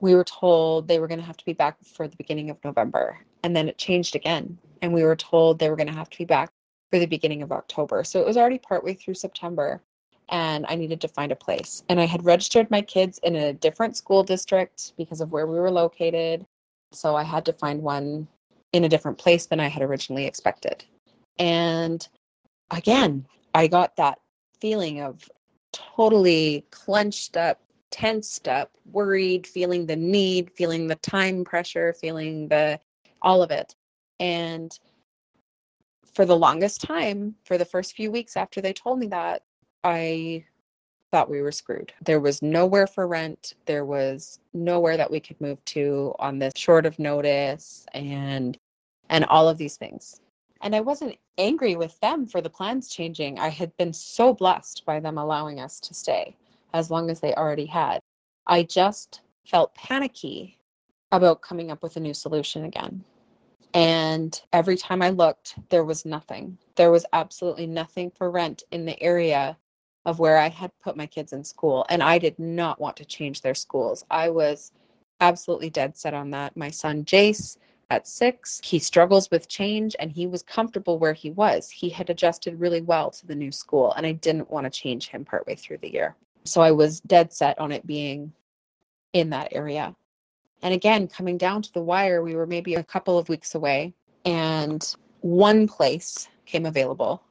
We 0.00 0.14
were 0.14 0.24
told 0.24 0.88
they 0.88 0.98
were 0.98 1.08
going 1.08 1.20
to 1.20 1.26
have 1.26 1.36
to 1.36 1.44
be 1.44 1.52
back 1.52 1.76
for 1.84 2.08
the 2.08 2.16
beginning 2.16 2.50
of 2.50 2.58
November. 2.64 3.18
And 3.42 3.54
then 3.54 3.68
it 3.68 3.78
changed 3.78 4.14
again. 4.14 4.58
And 4.82 4.92
we 4.92 5.04
were 5.04 5.16
told 5.16 5.58
they 5.58 5.70
were 5.70 5.76
going 5.76 5.88
to 5.88 5.94
have 5.94 6.10
to 6.10 6.18
be 6.18 6.24
back 6.24 6.50
for 6.90 6.98
the 6.98 7.06
beginning 7.06 7.42
of 7.42 7.52
October. 7.52 8.04
So 8.04 8.20
it 8.20 8.26
was 8.26 8.36
already 8.36 8.58
partway 8.58 8.94
through 8.94 9.14
September 9.14 9.82
and 10.32 10.64
I 10.66 10.74
needed 10.74 11.00
to 11.02 11.08
find 11.08 11.30
a 11.30 11.36
place. 11.36 11.84
And 11.90 12.00
I 12.00 12.06
had 12.06 12.24
registered 12.24 12.70
my 12.70 12.80
kids 12.80 13.20
in 13.22 13.36
a 13.36 13.52
different 13.52 13.96
school 13.96 14.24
district 14.24 14.94
because 14.96 15.20
of 15.20 15.30
where 15.30 15.46
we 15.46 15.60
were 15.60 15.70
located. 15.70 16.46
So 16.92 17.14
I 17.14 17.22
had 17.22 17.44
to 17.44 17.52
find 17.52 17.82
one 17.82 18.26
in 18.72 18.84
a 18.84 18.88
different 18.88 19.18
place 19.18 19.46
than 19.46 19.60
I 19.60 19.68
had 19.68 19.82
originally 19.82 20.24
expected. 20.24 20.84
And 21.38 22.08
again, 22.70 23.26
I 23.54 23.66
got 23.66 23.94
that 23.96 24.18
feeling 24.58 25.02
of 25.02 25.28
totally 25.72 26.64
clenched 26.70 27.36
up, 27.36 27.60
tensed 27.90 28.48
up, 28.48 28.70
worried, 28.90 29.46
feeling 29.46 29.84
the 29.84 29.96
need, 29.96 30.50
feeling 30.50 30.88
the 30.88 30.96
time 30.96 31.44
pressure, 31.44 31.92
feeling 31.92 32.48
the 32.48 32.80
all 33.20 33.42
of 33.42 33.50
it. 33.50 33.74
And 34.18 34.76
for 36.14 36.24
the 36.24 36.36
longest 36.36 36.80
time, 36.80 37.34
for 37.44 37.58
the 37.58 37.64
first 37.66 37.94
few 37.94 38.10
weeks 38.10 38.36
after 38.36 38.62
they 38.62 38.72
told 38.72 38.98
me 38.98 39.08
that, 39.08 39.42
I 39.84 40.44
thought 41.10 41.30
we 41.30 41.42
were 41.42 41.52
screwed. 41.52 41.92
There 42.04 42.20
was 42.20 42.40
nowhere 42.40 42.86
for 42.86 43.06
rent. 43.06 43.54
There 43.66 43.84
was 43.84 44.38
nowhere 44.54 44.96
that 44.96 45.10
we 45.10 45.20
could 45.20 45.40
move 45.40 45.62
to 45.66 46.14
on 46.18 46.38
this 46.38 46.52
short 46.56 46.86
of 46.86 46.98
notice 46.98 47.86
and 47.92 48.58
and 49.10 49.24
all 49.26 49.48
of 49.48 49.58
these 49.58 49.76
things. 49.76 50.20
And 50.62 50.74
I 50.74 50.80
wasn't 50.80 51.18
angry 51.36 51.76
with 51.76 51.98
them 52.00 52.26
for 52.26 52.40
the 52.40 52.48
plans 52.48 52.88
changing. 52.88 53.38
I 53.38 53.48
had 53.48 53.76
been 53.76 53.92
so 53.92 54.32
blessed 54.32 54.84
by 54.86 55.00
them 55.00 55.18
allowing 55.18 55.60
us 55.60 55.80
to 55.80 55.94
stay 55.94 56.36
as 56.72 56.90
long 56.90 57.10
as 57.10 57.20
they 57.20 57.34
already 57.34 57.66
had. 57.66 58.00
I 58.46 58.62
just 58.62 59.20
felt 59.44 59.74
panicky 59.74 60.58
about 61.10 61.42
coming 61.42 61.70
up 61.70 61.82
with 61.82 61.96
a 61.96 62.00
new 62.00 62.14
solution 62.14 62.64
again. 62.64 63.04
And 63.74 64.40
every 64.52 64.76
time 64.76 65.02
I 65.02 65.10
looked, 65.10 65.56
there 65.68 65.84
was 65.84 66.04
nothing. 66.04 66.56
There 66.76 66.90
was 66.90 67.04
absolutely 67.12 67.66
nothing 67.66 68.10
for 68.10 68.30
rent 68.30 68.62
in 68.70 68.86
the 68.86 69.00
area 69.02 69.56
of 70.04 70.18
where 70.18 70.38
I 70.38 70.48
had 70.48 70.70
put 70.82 70.96
my 70.96 71.06
kids 71.06 71.32
in 71.32 71.44
school. 71.44 71.86
And 71.88 72.02
I 72.02 72.18
did 72.18 72.38
not 72.38 72.80
want 72.80 72.96
to 72.96 73.04
change 73.04 73.40
their 73.40 73.54
schools. 73.54 74.04
I 74.10 74.30
was 74.30 74.72
absolutely 75.20 75.70
dead 75.70 75.96
set 75.96 76.14
on 76.14 76.30
that. 76.30 76.56
My 76.56 76.70
son, 76.70 77.04
Jace, 77.04 77.56
at 77.90 78.08
six, 78.08 78.60
he 78.64 78.78
struggles 78.78 79.30
with 79.30 79.48
change 79.48 79.94
and 80.00 80.10
he 80.10 80.26
was 80.26 80.42
comfortable 80.42 80.98
where 80.98 81.12
he 81.12 81.30
was. 81.30 81.70
He 81.70 81.90
had 81.90 82.08
adjusted 82.10 82.58
really 82.58 82.80
well 82.80 83.10
to 83.10 83.26
the 83.26 83.34
new 83.34 83.52
school, 83.52 83.92
and 83.92 84.06
I 84.06 84.12
didn't 84.12 84.50
want 84.50 84.64
to 84.64 84.70
change 84.70 85.08
him 85.08 85.24
partway 85.24 85.56
through 85.56 85.78
the 85.78 85.92
year. 85.92 86.16
So 86.44 86.62
I 86.62 86.70
was 86.70 87.00
dead 87.00 87.32
set 87.32 87.58
on 87.58 87.70
it 87.70 87.86
being 87.86 88.32
in 89.12 89.30
that 89.30 89.48
area. 89.52 89.94
And 90.62 90.72
again, 90.72 91.06
coming 91.06 91.36
down 91.36 91.60
to 91.62 91.72
the 91.72 91.82
wire, 91.82 92.22
we 92.22 92.34
were 92.34 92.46
maybe 92.46 92.76
a 92.76 92.82
couple 92.82 93.18
of 93.18 93.28
weeks 93.28 93.54
away, 93.54 93.92
and 94.24 94.82
one 95.20 95.68
place 95.68 96.28
came 96.46 96.66
available 96.66 97.22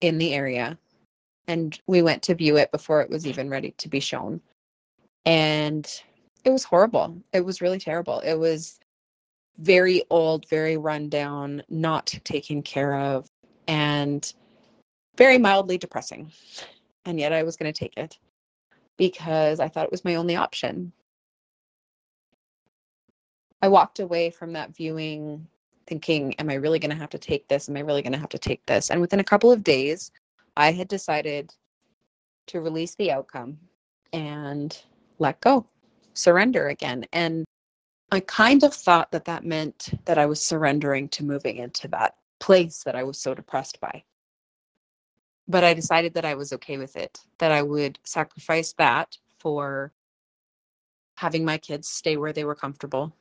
in 0.00 0.18
the 0.18 0.34
area. 0.34 0.78
And 1.46 1.78
we 1.86 2.02
went 2.02 2.22
to 2.24 2.34
view 2.34 2.56
it 2.56 2.72
before 2.72 3.02
it 3.02 3.10
was 3.10 3.26
even 3.26 3.50
ready 3.50 3.72
to 3.78 3.88
be 3.88 4.00
shown. 4.00 4.40
And 5.26 5.86
it 6.44 6.50
was 6.50 6.64
horrible. 6.64 7.22
It 7.32 7.44
was 7.44 7.60
really 7.60 7.78
terrible. 7.78 8.20
It 8.20 8.34
was 8.34 8.78
very 9.58 10.02
old, 10.10 10.48
very 10.48 10.76
rundown, 10.76 11.62
not 11.68 12.06
taken 12.24 12.62
care 12.62 12.94
of, 12.94 13.26
and 13.68 14.32
very 15.16 15.38
mildly 15.38 15.78
depressing. 15.78 16.32
And 17.04 17.18
yet 17.18 17.32
I 17.32 17.42
was 17.42 17.56
going 17.56 17.72
to 17.72 17.78
take 17.78 17.96
it 17.96 18.18
because 18.96 19.60
I 19.60 19.68
thought 19.68 19.84
it 19.84 19.92
was 19.92 20.04
my 20.04 20.16
only 20.16 20.36
option. 20.36 20.92
I 23.62 23.68
walked 23.68 24.00
away 24.00 24.30
from 24.30 24.52
that 24.52 24.74
viewing 24.74 25.46
thinking, 25.86 26.34
Am 26.34 26.50
I 26.50 26.54
really 26.54 26.78
going 26.78 26.90
to 26.90 26.96
have 26.96 27.10
to 27.10 27.18
take 27.18 27.48
this? 27.48 27.68
Am 27.68 27.76
I 27.76 27.80
really 27.80 28.02
going 28.02 28.12
to 28.12 28.18
have 28.18 28.30
to 28.30 28.38
take 28.38 28.64
this? 28.66 28.90
And 28.90 29.00
within 29.00 29.20
a 29.20 29.24
couple 29.24 29.52
of 29.52 29.64
days, 29.64 30.10
I 30.56 30.72
had 30.72 30.88
decided 30.88 31.52
to 32.46 32.60
release 32.60 32.94
the 32.94 33.10
outcome 33.10 33.58
and 34.12 34.76
let 35.18 35.40
go, 35.40 35.66
surrender 36.14 36.68
again. 36.68 37.06
And 37.12 37.44
I 38.12 38.20
kind 38.20 38.62
of 38.62 38.74
thought 38.74 39.10
that 39.12 39.24
that 39.24 39.44
meant 39.44 39.90
that 40.04 40.18
I 40.18 40.26
was 40.26 40.40
surrendering 40.40 41.08
to 41.10 41.24
moving 41.24 41.56
into 41.56 41.88
that 41.88 42.14
place 42.38 42.82
that 42.84 42.94
I 42.94 43.02
was 43.02 43.18
so 43.18 43.34
depressed 43.34 43.80
by. 43.80 44.04
But 45.48 45.64
I 45.64 45.74
decided 45.74 46.14
that 46.14 46.24
I 46.24 46.34
was 46.34 46.52
okay 46.52 46.78
with 46.78 46.96
it, 46.96 47.18
that 47.38 47.52
I 47.52 47.62
would 47.62 47.98
sacrifice 48.04 48.72
that 48.74 49.16
for 49.38 49.92
having 51.16 51.44
my 51.44 51.58
kids 51.58 51.88
stay 51.88 52.16
where 52.16 52.32
they 52.32 52.44
were 52.44 52.54
comfortable 52.54 53.16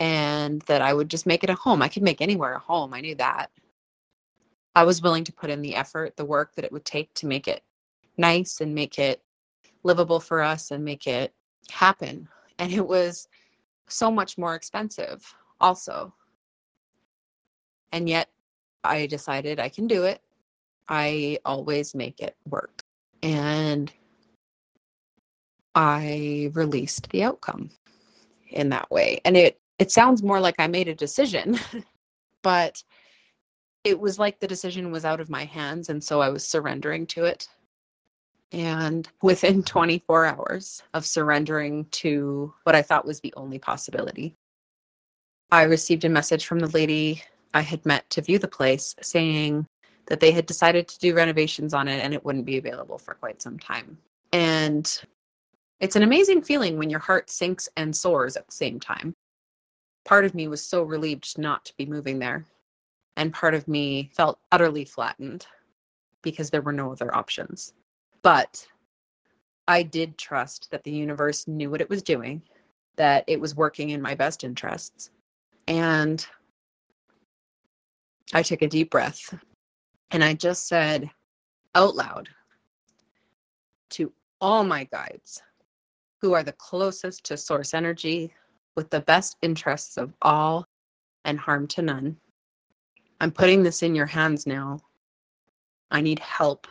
and 0.00 0.62
that 0.62 0.82
I 0.82 0.92
would 0.92 1.08
just 1.08 1.26
make 1.26 1.44
it 1.44 1.50
a 1.50 1.54
home. 1.54 1.82
I 1.82 1.88
could 1.88 2.02
make 2.02 2.20
anywhere 2.20 2.54
a 2.54 2.58
home. 2.58 2.94
I 2.94 3.00
knew 3.00 3.14
that. 3.16 3.50
I 4.74 4.84
was 4.84 5.02
willing 5.02 5.24
to 5.24 5.32
put 5.32 5.50
in 5.50 5.62
the 5.62 5.74
effort, 5.76 6.16
the 6.16 6.24
work 6.24 6.54
that 6.54 6.64
it 6.64 6.72
would 6.72 6.84
take 6.84 7.12
to 7.14 7.26
make 7.26 7.46
it 7.48 7.62
nice 8.16 8.60
and 8.60 8.74
make 8.74 8.98
it 8.98 9.22
livable 9.82 10.20
for 10.20 10.42
us 10.42 10.70
and 10.70 10.84
make 10.84 11.06
it 11.06 11.32
happen. 11.70 12.28
And 12.58 12.72
it 12.72 12.86
was 12.86 13.28
so 13.88 14.10
much 14.10 14.38
more 14.38 14.54
expensive, 14.54 15.34
also. 15.60 16.12
And 17.92 18.08
yet 18.08 18.28
I 18.82 19.06
decided 19.06 19.60
I 19.60 19.68
can 19.68 19.86
do 19.86 20.04
it. 20.04 20.20
I 20.88 21.38
always 21.44 21.94
make 21.94 22.20
it 22.20 22.36
work. 22.48 22.82
And 23.22 23.92
I 25.74 26.50
released 26.52 27.08
the 27.10 27.22
outcome 27.22 27.70
in 28.50 28.68
that 28.70 28.90
way. 28.90 29.20
And 29.24 29.36
it 29.36 29.60
it 29.78 29.90
sounds 29.90 30.22
more 30.22 30.38
like 30.40 30.54
I 30.58 30.68
made 30.68 30.86
a 30.86 30.94
decision, 30.94 31.58
but 32.42 32.82
it 33.84 34.00
was 34.00 34.18
like 34.18 34.40
the 34.40 34.48
decision 34.48 34.90
was 34.90 35.04
out 35.04 35.20
of 35.20 35.30
my 35.30 35.44
hands 35.44 35.90
and 35.90 36.02
so 36.02 36.20
I 36.20 36.30
was 36.30 36.46
surrendering 36.46 37.06
to 37.08 37.24
it. 37.24 37.48
And 38.50 39.08
within 39.22 39.62
24 39.64 40.26
hours 40.26 40.82
of 40.94 41.06
surrendering 41.06 41.84
to 41.92 42.52
what 42.64 42.74
I 42.74 42.82
thought 42.82 43.06
was 43.06 43.20
the 43.20 43.34
only 43.36 43.58
possibility, 43.58 44.34
I 45.50 45.64
received 45.64 46.04
a 46.04 46.08
message 46.08 46.46
from 46.46 46.58
the 46.58 46.68
lady 46.68 47.22
I 47.52 47.60
had 47.60 47.84
met 47.86 48.08
to 48.10 48.22
view 48.22 48.38
the 48.38 48.48
place 48.48 48.96
saying 49.00 49.66
that 50.06 50.20
they 50.20 50.32
had 50.32 50.46
decided 50.46 50.88
to 50.88 50.98
do 50.98 51.14
renovations 51.14 51.72
on 51.72 51.86
it 51.88 52.02
and 52.02 52.12
it 52.12 52.24
wouldn't 52.24 52.46
be 52.46 52.58
available 52.58 52.98
for 52.98 53.14
quite 53.14 53.40
some 53.40 53.58
time. 53.58 53.98
And 54.32 55.00
it's 55.80 55.96
an 55.96 56.02
amazing 56.02 56.42
feeling 56.42 56.78
when 56.78 56.90
your 56.90 57.00
heart 57.00 57.30
sinks 57.30 57.68
and 57.76 57.94
soars 57.94 58.36
at 58.36 58.46
the 58.46 58.52
same 58.52 58.80
time. 58.80 59.14
Part 60.04 60.24
of 60.24 60.34
me 60.34 60.48
was 60.48 60.64
so 60.64 60.82
relieved 60.82 61.38
not 61.38 61.64
to 61.66 61.76
be 61.76 61.86
moving 61.86 62.18
there. 62.18 62.44
And 63.16 63.32
part 63.32 63.54
of 63.54 63.68
me 63.68 64.10
felt 64.12 64.38
utterly 64.50 64.84
flattened 64.84 65.46
because 66.22 66.50
there 66.50 66.62
were 66.62 66.72
no 66.72 66.90
other 66.90 67.14
options. 67.14 67.74
But 68.22 68.66
I 69.68 69.82
did 69.82 70.18
trust 70.18 70.70
that 70.70 70.84
the 70.84 70.90
universe 70.90 71.46
knew 71.46 71.70
what 71.70 71.80
it 71.80 71.90
was 71.90 72.02
doing, 72.02 72.42
that 72.96 73.24
it 73.26 73.40
was 73.40 73.54
working 73.54 73.90
in 73.90 74.02
my 74.02 74.14
best 74.14 74.44
interests. 74.44 75.10
And 75.68 76.26
I 78.32 78.42
took 78.42 78.62
a 78.62 78.68
deep 78.68 78.90
breath 78.90 79.34
and 80.10 80.24
I 80.24 80.34
just 80.34 80.66
said 80.66 81.10
out 81.74 81.94
loud 81.94 82.28
to 83.90 84.12
all 84.40 84.64
my 84.64 84.84
guides 84.84 85.42
who 86.20 86.32
are 86.32 86.42
the 86.42 86.52
closest 86.52 87.24
to 87.24 87.36
source 87.36 87.74
energy 87.74 88.32
with 88.76 88.90
the 88.90 89.00
best 89.00 89.36
interests 89.42 89.96
of 89.96 90.12
all 90.22 90.66
and 91.24 91.38
harm 91.38 91.66
to 91.68 91.82
none. 91.82 92.16
I'm 93.20 93.30
putting 93.30 93.62
this 93.62 93.82
in 93.82 93.94
your 93.94 94.06
hands 94.06 94.46
now. 94.46 94.80
I 95.90 96.00
need 96.00 96.18
help. 96.18 96.66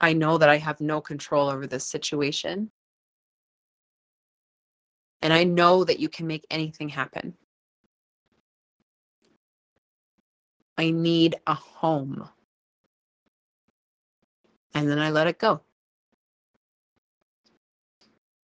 I 0.00 0.12
know 0.12 0.38
that 0.38 0.48
I 0.48 0.56
have 0.58 0.80
no 0.80 1.00
control 1.00 1.48
over 1.48 1.66
this 1.66 1.86
situation. 1.86 2.70
And 5.22 5.32
I 5.32 5.44
know 5.44 5.84
that 5.84 5.98
you 5.98 6.08
can 6.08 6.26
make 6.26 6.46
anything 6.50 6.88
happen. 6.88 7.34
I 10.76 10.90
need 10.90 11.36
a 11.46 11.54
home. 11.54 12.28
And 14.74 14.90
then 14.90 14.98
I 14.98 15.10
let 15.10 15.26
it 15.26 15.38
go. 15.38 15.62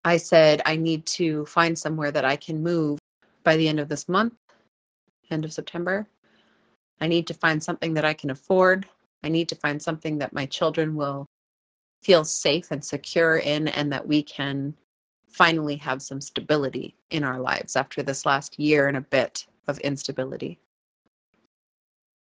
I 0.05 0.17
said, 0.19 0.63
I 0.67 0.77
need 0.77 1.07
to 1.07 1.47
find 1.47 1.79
somewhere 1.79 2.11
that 2.11 2.25
I 2.25 2.37
can 2.37 2.63
move 2.63 2.99
by 3.45 3.57
the 3.57 3.69
end 3.69 3.81
of 3.81 3.89
this 3.89 4.09
month, 4.09 4.35
end 5.31 5.45
of 5.45 5.53
September. 5.53 6.07
I 7.01 7.07
need 7.07 7.27
to 7.29 7.35
find 7.35 7.63
something 7.63 7.95
that 7.95 8.05
I 8.05 8.15
can 8.15 8.31
afford. 8.31 8.87
I 9.23 9.29
need 9.29 9.49
to 9.49 9.55
find 9.55 9.81
something 9.81 10.19
that 10.19 10.33
my 10.33 10.47
children 10.47 10.95
will 10.95 11.27
feel 12.03 12.25
safe 12.25 12.71
and 12.71 12.85
secure 12.85 13.39
in, 13.39 13.69
and 13.69 13.93
that 13.93 14.07
we 14.07 14.23
can 14.23 14.75
finally 15.29 15.77
have 15.77 16.01
some 16.01 16.21
stability 16.21 16.97
in 17.11 17.25
our 17.25 17.41
lives 17.41 17.77
after 17.77 18.03
this 18.03 18.25
last 18.25 18.59
year 18.59 18.89
and 18.89 18.97
a 18.97 19.03
bit 19.03 19.47
of 19.67 19.79
instability. 19.81 20.59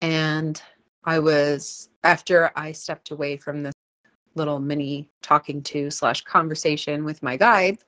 And 0.00 0.60
I 1.04 1.18
was, 1.18 1.88
after 2.04 2.50
I 2.54 2.72
stepped 2.72 3.10
away 3.10 3.36
from 3.36 3.62
this 3.62 3.72
little 4.34 4.58
mini 4.58 5.08
talking 5.22 5.62
to 5.62 5.90
slash 5.90 6.22
conversation 6.22 7.04
with 7.04 7.22
my 7.22 7.36
guide, 7.36 7.78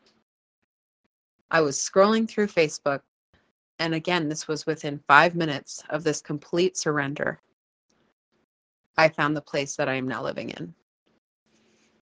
I 1.50 1.61
was 1.61 1.76
scrolling 1.76 2.28
through 2.28 2.47
Facebook. 2.47 3.00
And 3.81 3.95
again, 3.95 4.29
this 4.29 4.47
was 4.47 4.67
within 4.67 5.03
five 5.09 5.35
minutes 5.35 5.83
of 5.89 6.05
this 6.05 6.21
complete 6.21 6.77
surrender. 6.77 7.41
I 8.99 9.09
found 9.09 9.35
the 9.35 9.41
place 9.41 9.75
that 9.77 9.89
I 9.89 9.95
am 9.95 10.07
now 10.07 10.23
living 10.23 10.51
in. 10.51 10.75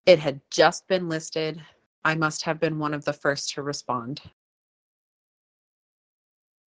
It 0.05 0.19
had 0.19 0.41
just 0.51 0.89
been 0.89 1.09
listed. 1.09 1.63
I 2.05 2.17
must 2.17 2.43
have 2.43 2.59
been 2.59 2.81
one 2.81 2.95
of 2.95 3.05
the 3.05 3.13
first 3.13 3.55
to 3.55 3.63
respond. 3.63 4.21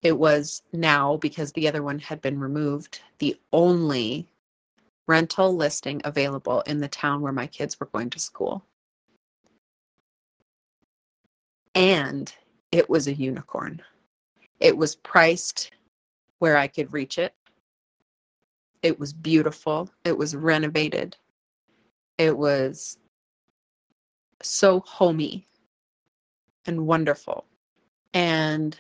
It 0.02 0.18
was 0.18 0.64
now, 0.74 1.18
because 1.18 1.52
the 1.52 1.68
other 1.68 1.84
one 1.84 2.00
had 2.00 2.20
been 2.22 2.40
removed, 2.40 3.02
the 3.20 3.40
only 3.54 4.28
rental 5.08 5.56
listing 5.56 6.02
available 6.04 6.62
in 6.62 6.80
the 6.80 6.88
town 6.88 7.22
where 7.22 7.32
my 7.32 7.46
kids 7.46 7.80
were 7.80 7.90
going 7.94 8.10
to 8.10 8.20
school. 8.20 8.66
And 11.76 12.34
it 12.72 12.90
was 12.90 13.08
a 13.08 13.14
unicorn. 13.14 13.84
It 14.66 14.76
was 14.76 14.96
priced 14.96 15.70
where 16.40 16.58
I 16.58 16.66
could 16.66 16.92
reach 16.92 17.20
it. 17.20 17.36
It 18.82 19.00
was 19.00 19.14
beautiful. 19.14 19.92
It 20.04 20.18
was 20.18 20.36
renovated. 20.36 21.16
It 22.18 22.36
was 22.36 22.98
so 24.42 24.80
homey 24.80 25.48
and 26.66 26.88
wonderful. 26.88 27.46
And 28.16 28.76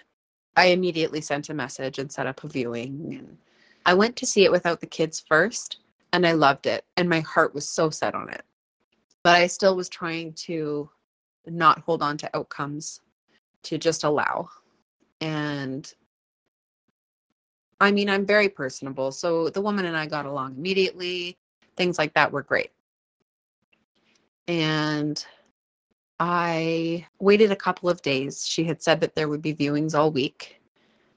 I 0.57 0.69
immediately 0.69 1.21
sent 1.21 1.51
a 1.51 1.53
message 1.53 1.99
and 1.99 2.11
set 2.11 2.25
up 2.25 2.43
a 2.43 2.47
viewing. 2.47 3.13
And 3.19 3.37
I 3.85 3.93
went 3.93 4.15
to 4.15 4.25
see 4.25 4.43
it 4.43 4.51
without 4.51 4.81
the 4.81 4.87
kids 4.87 5.19
first 5.19 5.77
and 6.13 6.25
I 6.25 6.31
loved 6.31 6.65
it. 6.65 6.83
And 6.97 7.07
my 7.07 7.19
heart 7.19 7.53
was 7.53 7.69
so 7.69 7.91
set 7.91 8.15
on 8.15 8.29
it. 8.29 8.41
But 9.23 9.35
I 9.35 9.45
still 9.45 9.75
was 9.75 9.89
trying 9.89 10.33
to 10.45 10.89
not 11.45 11.81
hold 11.81 12.01
on 12.01 12.17
to 12.17 12.35
outcomes, 12.35 13.01
to 13.65 13.77
just 13.77 14.03
allow. 14.03 14.49
And 15.25 15.91
I 17.81 17.91
mean, 17.91 18.09
I'm 18.09 18.27
very 18.27 18.47
personable. 18.47 19.11
So 19.11 19.49
the 19.49 19.61
woman 19.61 19.85
and 19.85 19.97
I 19.97 20.05
got 20.05 20.27
along 20.27 20.55
immediately. 20.55 21.35
Things 21.75 21.97
like 21.97 22.13
that 22.13 22.31
were 22.31 22.43
great. 22.43 22.71
And 24.47 25.25
I 26.19 27.07
waited 27.19 27.51
a 27.51 27.55
couple 27.55 27.89
of 27.89 28.03
days. 28.03 28.47
She 28.47 28.65
had 28.65 28.83
said 28.83 29.01
that 29.01 29.15
there 29.15 29.27
would 29.27 29.41
be 29.41 29.55
viewings 29.55 29.95
all 29.95 30.11
week. 30.11 30.61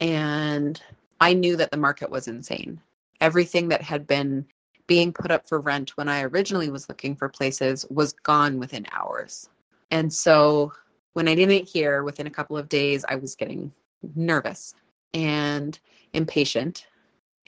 And 0.01 0.81
I 1.21 1.35
knew 1.35 1.57
that 1.57 1.71
the 1.71 1.77
market 1.77 2.11
was 2.11 2.29
insane. 2.29 2.81
Everything 3.21 3.69
that 3.69 3.83
had 3.83 4.07
been 4.07 4.47
being 4.87 5.13
put 5.13 5.31
up 5.31 5.47
for 5.47 5.61
rent 5.61 5.99
when 5.99 6.09
I 6.09 6.23
originally 6.23 6.71
was 6.71 6.89
looking 6.89 7.15
for 7.15 7.29
places 7.29 7.85
was 7.91 8.15
gone 8.15 8.59
within 8.59 8.87
hours. 8.91 9.51
And 9.91 10.11
so 10.11 10.73
When 11.13 11.27
I 11.27 11.35
didn't 11.35 11.69
hear 11.69 12.05
within 12.05 12.29
a 12.29 12.31
couple 12.31 12.57
of 12.57 12.69
days, 12.69 13.05
I 13.09 13.17
was 13.17 13.35
getting 13.35 13.73
nervous 14.15 14.75
and 15.15 15.79
impatient. 16.13 16.87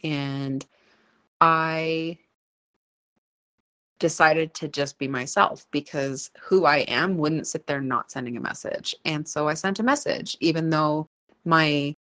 And 0.02 0.64
I 1.40 2.18
decided 3.98 4.54
to 4.54 4.68
just 4.68 4.98
be 4.98 5.06
myself 5.06 5.66
because 5.70 6.30
who 6.40 6.64
I 6.64 6.78
am 6.78 7.18
wouldn't 7.18 7.46
sit 7.46 7.66
there 7.66 7.80
not 7.80 8.10
sending 8.10 8.36
a 8.36 8.40
message. 8.40 8.94
And 9.04 9.28
so 9.28 9.46
I 9.46 9.54
sent 9.54 9.78
a 9.78 9.84
message, 9.84 10.36
even 10.40 10.70
though 10.70 11.06
my 11.44 11.94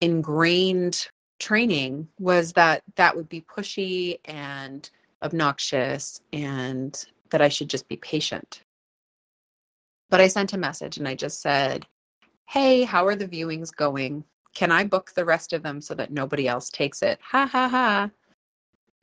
ingrained 0.00 1.08
training 1.38 2.08
was 2.18 2.52
that 2.52 2.82
that 2.96 3.16
would 3.16 3.28
be 3.28 3.42
pushy 3.42 4.18
and 4.24 4.88
obnoxious 5.22 6.20
and 6.32 7.04
that 7.30 7.42
I 7.42 7.48
should 7.48 7.68
just 7.68 7.88
be 7.88 7.96
patient. 7.96 8.62
But 10.08 10.20
I 10.20 10.28
sent 10.28 10.52
a 10.52 10.58
message 10.58 10.98
and 10.98 11.06
I 11.06 11.14
just 11.14 11.40
said, 11.40 11.86
Hey, 12.50 12.82
how 12.82 13.06
are 13.06 13.14
the 13.14 13.28
viewings 13.28 13.72
going? 13.72 14.24
Can 14.54 14.72
I 14.72 14.82
book 14.82 15.12
the 15.14 15.24
rest 15.24 15.52
of 15.52 15.62
them 15.62 15.80
so 15.80 15.94
that 15.94 16.10
nobody 16.10 16.48
else 16.48 16.68
takes 16.68 17.00
it? 17.00 17.20
Ha 17.22 17.46
ha 17.46 17.68
ha. 17.68 18.10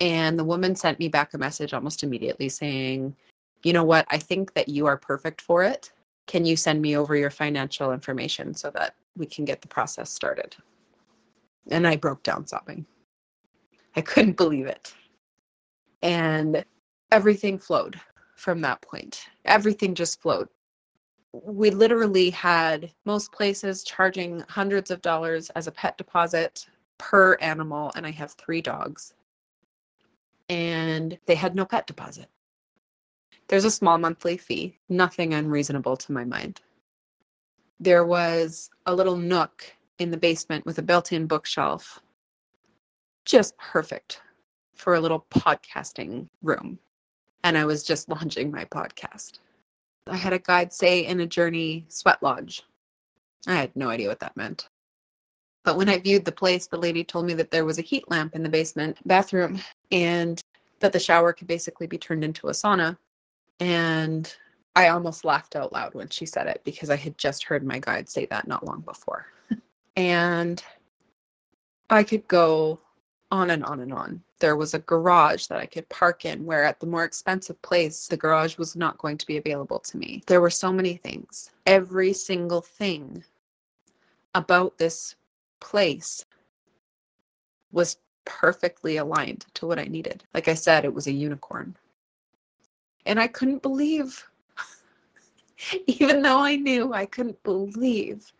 And 0.02 0.38
the 0.38 0.44
woman 0.44 0.76
sent 0.76 1.00
me 1.00 1.08
back 1.08 1.34
a 1.34 1.38
message 1.38 1.74
almost 1.74 2.04
immediately 2.04 2.50
saying, 2.50 3.16
You 3.64 3.72
know 3.72 3.86
what? 3.86 4.06
I 4.10 4.18
think 4.18 4.54
that 4.56 4.68
you 4.68 4.86
are 4.86 4.98
perfect 4.98 5.40
for 5.40 5.64
it. 5.64 5.94
Can 6.26 6.44
you 6.44 6.58
send 6.58 6.82
me 6.82 6.98
over 6.98 7.16
your 7.16 7.30
financial 7.30 7.94
information 7.94 8.54
so 8.54 8.70
that 8.72 8.96
we 9.16 9.26
can 9.26 9.46
get 9.46 9.62
the 9.62 9.70
process 9.70 10.12
started? 10.12 10.54
And 11.72 11.88
I 11.88 11.96
broke 11.96 12.24
down 12.24 12.48
sobbing. 12.48 12.86
I 13.96 14.02
couldn't 14.02 14.36
believe 14.36 14.66
it. 14.66 14.94
And 16.02 16.66
everything 17.14 17.60
flowed 17.60 17.98
from 18.36 18.60
that 18.60 18.82
point. 18.82 19.30
Everything 19.46 19.96
just 19.96 20.22
flowed. 20.22 20.50
We 21.46 21.70
literally 21.70 22.30
had 22.30 22.92
most 23.06 23.32
places 23.32 23.84
charging 23.84 24.44
hundreds 24.50 24.92
of 24.92 25.02
dollars 25.02 25.50
as 25.52 25.68
a 25.68 25.72
pet 25.72 25.98
deposit 25.98 26.68
per 26.98 27.36
animal, 27.36 27.92
and 27.96 28.06
I 28.06 28.12
have 28.12 28.32
three 28.34 28.62
dogs 28.62 29.14
and 30.50 31.18
they 31.26 31.36
had 31.36 31.56
no 31.56 31.66
pet 31.66 31.88
deposit. 31.88 32.28
There's 33.48 33.66
a 33.66 33.72
small 33.72 33.98
monthly 33.98 34.38
fee, 34.38 34.78
nothing 34.90 35.34
unreasonable 35.34 35.98
to 35.98 36.12
my 36.12 36.26
mind. 36.26 36.62
There 37.80 38.06
was 38.06 38.70
a 38.86 38.96
little 38.96 39.18
nook 39.18 39.64
in 40.00 40.12
the 40.12 40.18
basement 40.18 40.66
with 40.66 40.80
a 40.80 40.82
built 40.82 41.12
in 41.12 41.28
bookshelf, 41.28 42.02
just 43.26 43.58
perfect 43.58 44.22
for 44.76 44.96
a 44.96 45.00
little 45.00 45.26
podcasting 45.30 46.28
room. 46.42 46.80
And 47.44 47.58
I 47.58 47.66
was 47.66 47.84
just 47.84 48.10
launching 48.10 48.52
my 48.52 48.66
podcast. 48.66 49.40
I 50.10 50.16
had 50.16 50.34
a 50.34 50.40
guide 50.40 50.74
say 50.74 51.06
in 51.06 51.20
a 51.20 51.26
journey 51.26 51.86
sweat 51.90 52.22
lodge. 52.22 52.64
I 53.48 53.56
had 53.56 53.76
no 53.76 53.90
idea 53.90 54.10
what 54.10 54.20
that 54.20 54.38
meant. 54.38 54.70
But 55.64 55.78
when 55.78 55.90
I 55.90 56.00
viewed 56.00 56.26
the 56.26 56.32
place, 56.32 56.68
the 56.68 56.78
lady 56.78 57.04
told 57.04 57.26
me 57.26 57.34
that 57.34 57.52
there 57.52 57.66
was 57.66 57.78
a 57.78 57.82
heat 57.82 58.10
lamp 58.10 58.36
in 58.36 58.44
the 58.44 58.50
basement 58.50 58.98
bathroom 59.06 59.60
and 59.92 60.42
that 60.80 60.94
the 60.94 61.00
shower 61.00 61.34
could 61.34 61.48
basically 61.48 61.88
be 61.88 61.98
turned 61.98 62.24
into 62.24 62.48
a 62.48 62.52
sauna. 62.52 62.98
And 63.60 64.34
I 64.76 64.90
almost 64.90 65.26
laughed 65.26 65.56
out 65.56 65.74
loud 65.74 65.94
when 65.94 66.08
she 66.10 66.26
said 66.26 66.48
it 66.48 66.62
because 66.64 66.90
I 66.90 66.96
had 66.96 67.18
just 67.18 67.44
heard 67.44 67.66
my 67.66 67.80
guide 67.80 68.08
say 68.08 68.28
that 68.28 68.48
not 68.48 68.66
long 68.66 68.82
before. 68.82 69.26
and 69.96 70.64
I 71.90 72.04
could 72.04 72.28
go 72.28 72.80
on 73.32 73.50
and 73.50 73.64
on 73.66 73.80
and 73.80 73.94
on. 73.94 74.24
There 74.40 74.56
was 74.56 74.74
a 74.74 74.80
garage 74.80 75.48
that 75.48 75.60
I 75.60 75.66
could 75.66 75.90
park 75.90 76.26
in, 76.26 76.46
where 76.46 76.64
at 76.64 76.80
the 76.80 76.86
more 76.86 77.04
expensive 77.04 77.60
place, 77.62 78.08
the 78.08 78.18
garage 78.18 78.58
was 78.58 78.76
not 78.76 78.98
going 79.00 79.18
to 79.18 79.26
be 79.26 79.38
available 79.38 79.80
to 79.80 79.98
me. 79.98 80.22
There 80.28 80.42
were 80.42 80.52
so 80.52 80.72
many 80.72 80.98
things. 80.98 81.52
Every 81.66 82.14
single 82.14 82.62
thing 82.62 83.24
about 84.36 84.78
this 84.78 85.16
place 85.60 86.26
was 87.72 87.98
perfectly 88.26 88.98
aligned 88.98 89.46
to 89.56 89.66
what 89.66 89.80
I 89.80 89.86
needed. 89.86 90.24
Like 90.34 90.48
I 90.48 90.54
said, 90.54 90.86
it 90.86 90.94
was 90.94 91.08
a 91.08 91.12
unicorn. 91.12 91.76
And 93.06 93.20
I 93.20 93.28
couldn't 93.28 93.62
believe, 93.62 94.24
even 95.88 96.22
though 96.22 96.40
I 96.40 96.58
knew, 96.58 96.94
I 96.94 97.06
couldn't 97.06 97.42
believe 97.44 98.32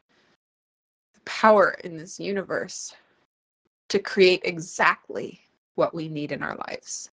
the 1.14 1.22
power 1.22 1.72
in 1.84 1.98
this 1.98 2.20
universe 2.20 2.94
to 3.90 4.00
create 4.00 4.42
exactly 4.44 5.42
what 5.78 5.94
we 5.94 6.08
need 6.10 6.32
in 6.32 6.44
our 6.44 6.56
lives, 6.68 7.10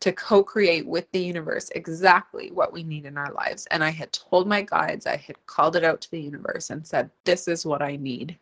to 0.00 0.12
co 0.12 0.42
create 0.42 0.86
with 0.86 1.10
the 1.12 1.20
universe 1.20 1.70
exactly 1.74 2.50
what 2.50 2.72
we 2.72 2.82
need 2.82 3.04
in 3.04 3.18
our 3.18 3.32
lives. 3.32 3.66
And 3.66 3.84
I 3.84 3.90
had 3.90 4.12
told 4.12 4.48
my 4.48 4.62
guides, 4.62 5.06
I 5.06 5.16
had 5.16 5.44
called 5.46 5.76
it 5.76 5.84
out 5.84 6.00
to 6.02 6.10
the 6.10 6.20
universe 6.20 6.70
and 6.70 6.86
said, 6.86 7.10
This 7.24 7.48
is 7.48 7.66
what 7.66 7.82
I 7.82 7.96
need 7.96 8.38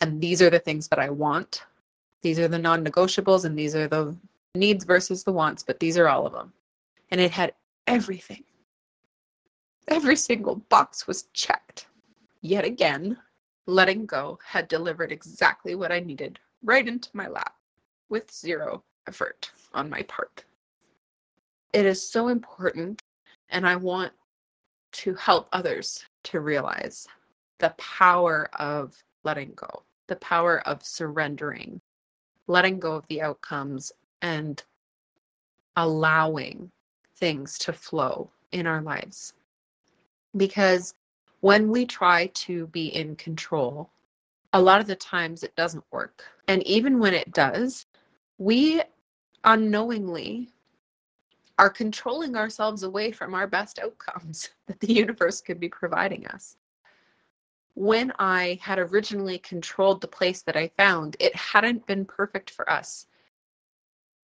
and 0.00 0.20
these 0.20 0.42
are 0.42 0.50
the 0.50 0.58
things 0.58 0.88
that 0.88 0.98
I 0.98 1.08
want. 1.08 1.64
These 2.20 2.38
are 2.38 2.48
the 2.48 2.58
non 2.58 2.84
negotiables, 2.84 3.44
and 3.44 3.58
these 3.58 3.74
are 3.74 3.88
the 3.88 4.14
needs 4.54 4.84
versus 4.84 5.24
the 5.24 5.32
wants, 5.32 5.62
but 5.62 5.80
these 5.80 5.96
are 5.96 6.08
all 6.08 6.26
of 6.26 6.32
them. 6.32 6.52
And 7.10 7.20
it 7.20 7.30
had 7.30 7.54
everything. 7.86 8.44
Every 9.88 10.16
single 10.16 10.56
box 10.56 11.06
was 11.06 11.24
checked. 11.32 11.86
Yet 12.42 12.66
again, 12.66 13.16
letting 13.66 14.04
go 14.04 14.38
had 14.44 14.68
delivered 14.68 15.10
exactly 15.10 15.74
what 15.74 15.92
I 15.92 16.00
needed 16.00 16.38
right 16.62 16.86
into 16.86 17.08
my 17.14 17.28
lap 17.28 17.53
with 18.08 18.32
zero 18.32 18.82
effort 19.08 19.50
on 19.72 19.90
my 19.90 20.02
part. 20.02 20.44
It 21.72 21.86
is 21.86 22.08
so 22.08 22.28
important, 22.28 23.02
and 23.48 23.66
I 23.66 23.76
want 23.76 24.12
to 24.92 25.14
help 25.14 25.48
others 25.52 26.04
to 26.24 26.40
realize 26.40 27.06
the 27.58 27.74
power 27.78 28.48
of 28.58 28.94
letting 29.24 29.52
go, 29.54 29.82
the 30.06 30.16
power 30.16 30.60
of 30.68 30.84
surrendering, 30.84 31.80
letting 32.46 32.78
go 32.78 32.92
of 32.92 33.06
the 33.08 33.22
outcomes, 33.22 33.90
and 34.22 34.62
allowing 35.76 36.70
things 37.16 37.58
to 37.58 37.72
flow 37.72 38.30
in 38.52 38.66
our 38.66 38.82
lives. 38.82 39.34
Because 40.36 40.94
when 41.40 41.70
we 41.70 41.84
try 41.84 42.26
to 42.26 42.66
be 42.68 42.86
in 42.94 43.16
control, 43.16 43.90
a 44.52 44.60
lot 44.60 44.80
of 44.80 44.86
the 44.86 44.96
times 44.96 45.42
it 45.42 45.54
doesn't 45.56 45.84
work. 45.90 46.24
And 46.46 46.62
even 46.66 46.98
when 46.98 47.14
it 47.14 47.32
does, 47.32 47.86
we 48.38 48.82
unknowingly 49.44 50.48
are 51.58 51.70
controlling 51.70 52.36
ourselves 52.36 52.82
away 52.82 53.12
from 53.12 53.34
our 53.34 53.46
best 53.46 53.78
outcomes 53.78 54.50
that 54.66 54.80
the 54.80 54.92
universe 54.92 55.40
could 55.40 55.60
be 55.60 55.68
providing 55.68 56.26
us 56.26 56.56
when 57.74 58.12
I 58.18 58.58
had 58.62 58.78
originally 58.78 59.38
controlled 59.38 60.00
the 60.00 60.08
place 60.08 60.42
that 60.42 60.56
I 60.56 60.68
found, 60.76 61.16
it 61.18 61.34
hadn't 61.34 61.86
been 61.86 62.04
perfect 62.04 62.50
for 62.50 62.70
us. 62.70 63.06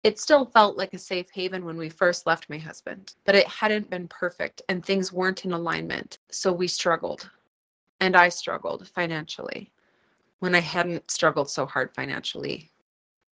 It 0.04 0.20
still 0.20 0.46
felt 0.46 0.78
like 0.78 0.94
a 0.94 1.00
safe 1.00 1.30
haven 1.32 1.66
when 1.66 1.78
we 1.78 1.90
first 1.90 2.28
left 2.28 2.50
my 2.50 2.58
husband, 2.58 3.16
but 3.24 3.36
it 3.36 3.48
hadn't 3.48 3.90
been 3.90 4.08
perfect 4.08 4.62
and 4.70 4.84
things 4.84 5.14
weren't 5.14 5.46
in 5.46 5.52
alignment. 5.52 6.20
So 6.30 6.52
we 6.52 6.68
struggled. 6.68 7.30
And 8.00 8.16
I 8.16 8.30
struggled 8.30 8.88
financially 8.90 9.72
when 10.40 10.54
I 10.54 10.60
hadn't 10.60 11.10
struggled 11.10 11.50
so 11.50 11.66
hard 11.66 11.94
financially 11.94 12.72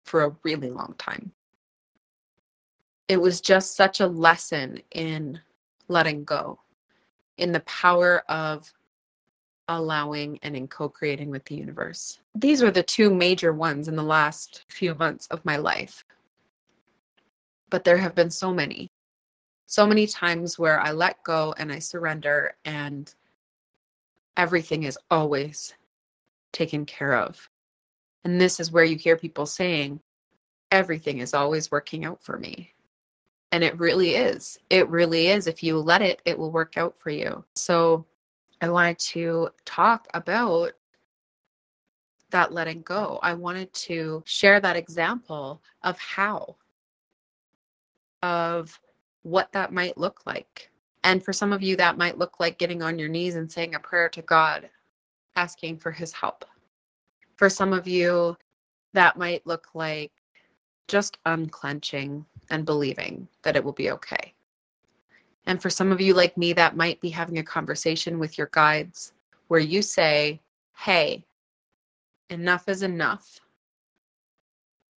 for 0.04 0.24
a 0.24 0.36
really 0.42 0.70
long 0.70 0.94
time. 0.98 1.32
It 3.08 3.20
was 3.20 3.40
just 3.40 3.76
such 3.76 4.00
a 4.00 4.06
lesson 4.06 4.80
in 4.92 5.40
letting 5.88 6.24
go, 6.24 6.58
in 7.36 7.52
the 7.52 7.60
power 7.60 8.22
of 8.28 8.72
allowing 9.68 10.38
and 10.42 10.56
in 10.56 10.68
co-creating 10.68 11.30
with 11.30 11.44
the 11.44 11.54
universe. 11.54 12.20
These 12.34 12.62
were 12.62 12.70
the 12.70 12.82
two 12.82 13.12
major 13.14 13.52
ones 13.52 13.88
in 13.88 13.96
the 13.96 14.02
last 14.02 14.64
few 14.68 14.94
months 14.94 15.26
of 15.28 15.44
my 15.44 15.56
life. 15.56 16.04
But 17.70 17.84
there 17.84 17.98
have 17.98 18.14
been 18.14 18.30
so 18.30 18.52
many. 18.52 18.90
So 19.66 19.86
many 19.86 20.06
times 20.06 20.58
where 20.58 20.80
I 20.80 20.92
let 20.92 21.22
go 21.22 21.54
and 21.56 21.72
I 21.72 21.78
surrender 21.78 22.54
and 22.64 23.12
everything 24.36 24.82
is 24.82 24.98
always 25.10 25.74
taken 26.52 26.84
care 26.84 27.16
of. 27.16 27.48
And 28.24 28.40
this 28.40 28.60
is 28.60 28.70
where 28.70 28.84
you 28.84 28.96
hear 28.96 29.16
people 29.16 29.46
saying, 29.46 30.00
everything 30.70 31.18
is 31.18 31.34
always 31.34 31.70
working 31.70 32.04
out 32.04 32.22
for 32.22 32.38
me. 32.38 32.72
And 33.52 33.62
it 33.62 33.78
really 33.78 34.14
is. 34.14 34.58
It 34.70 34.88
really 34.88 35.28
is. 35.28 35.46
If 35.46 35.62
you 35.62 35.78
let 35.78 36.00
it, 36.00 36.22
it 36.24 36.38
will 36.38 36.50
work 36.50 36.76
out 36.76 36.94
for 36.98 37.10
you. 37.10 37.44
So 37.54 38.06
I 38.62 38.70
wanted 38.70 38.98
to 39.00 39.50
talk 39.64 40.08
about 40.14 40.72
that 42.30 42.52
letting 42.52 42.80
go. 42.82 43.18
I 43.22 43.34
wanted 43.34 43.72
to 43.74 44.22
share 44.24 44.58
that 44.60 44.76
example 44.76 45.60
of 45.82 45.98
how, 45.98 46.56
of 48.22 48.80
what 49.22 49.52
that 49.52 49.72
might 49.72 49.98
look 49.98 50.22
like. 50.24 50.70
And 51.04 51.22
for 51.22 51.32
some 51.32 51.52
of 51.52 51.62
you, 51.62 51.76
that 51.76 51.98
might 51.98 52.16
look 52.16 52.40
like 52.40 52.58
getting 52.58 52.82
on 52.82 52.98
your 52.98 53.08
knees 53.08 53.34
and 53.34 53.50
saying 53.50 53.74
a 53.74 53.80
prayer 53.80 54.08
to 54.10 54.22
God, 54.22 54.70
asking 55.36 55.78
for 55.78 55.90
his 55.90 56.12
help. 56.12 56.46
For 57.42 57.50
some 57.50 57.72
of 57.72 57.88
you, 57.88 58.36
that 58.92 59.16
might 59.16 59.44
look 59.48 59.66
like 59.74 60.12
just 60.86 61.18
unclenching 61.26 62.24
and 62.50 62.64
believing 62.64 63.26
that 63.42 63.56
it 63.56 63.64
will 63.64 63.72
be 63.72 63.90
okay. 63.90 64.32
And 65.46 65.60
for 65.60 65.68
some 65.68 65.90
of 65.90 66.00
you 66.00 66.14
like 66.14 66.38
me, 66.38 66.52
that 66.52 66.76
might 66.76 67.00
be 67.00 67.08
having 67.08 67.38
a 67.38 67.42
conversation 67.42 68.20
with 68.20 68.38
your 68.38 68.48
guides 68.52 69.12
where 69.48 69.58
you 69.58 69.82
say, 69.82 70.40
Hey, 70.76 71.24
enough 72.30 72.68
is 72.68 72.84
enough. 72.84 73.40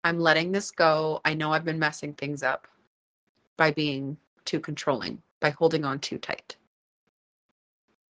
I'm 0.04 0.20
letting 0.20 0.52
this 0.52 0.70
go. 0.70 1.22
I 1.24 1.36
know 1.36 1.54
I've 1.54 1.64
been 1.64 1.80
messing 1.80 2.14
things 2.14 2.44
up 2.44 2.68
by 3.56 3.72
being 3.72 4.18
too 4.44 4.60
controlling, 4.60 5.22
by 5.40 5.52
holding 5.52 5.86
on 5.86 6.00
too 6.00 6.18
tight. 6.18 6.58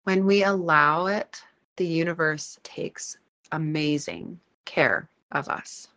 When 0.05 0.25
we 0.25 0.43
allow 0.43 1.05
it, 1.05 1.39
the 1.77 1.85
universe 1.85 2.57
takes 2.63 3.17
amazing 3.51 4.39
care 4.65 5.10
of 5.32 5.49
us. 5.49 5.88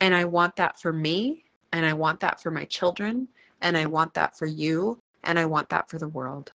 And 0.00 0.14
I 0.14 0.24
want 0.24 0.56
that 0.56 0.80
for 0.80 0.92
me, 0.92 1.44
and 1.72 1.84
I 1.84 1.92
want 1.92 2.20
that 2.20 2.40
for 2.40 2.50
my 2.50 2.64
children, 2.66 3.28
and 3.60 3.76
I 3.76 3.86
want 3.86 4.14
that 4.14 4.38
for 4.38 4.46
you, 4.46 5.00
and 5.24 5.38
I 5.38 5.44
want 5.44 5.68
that 5.70 5.90
for 5.90 5.98
the 5.98 6.08
world. 6.08 6.52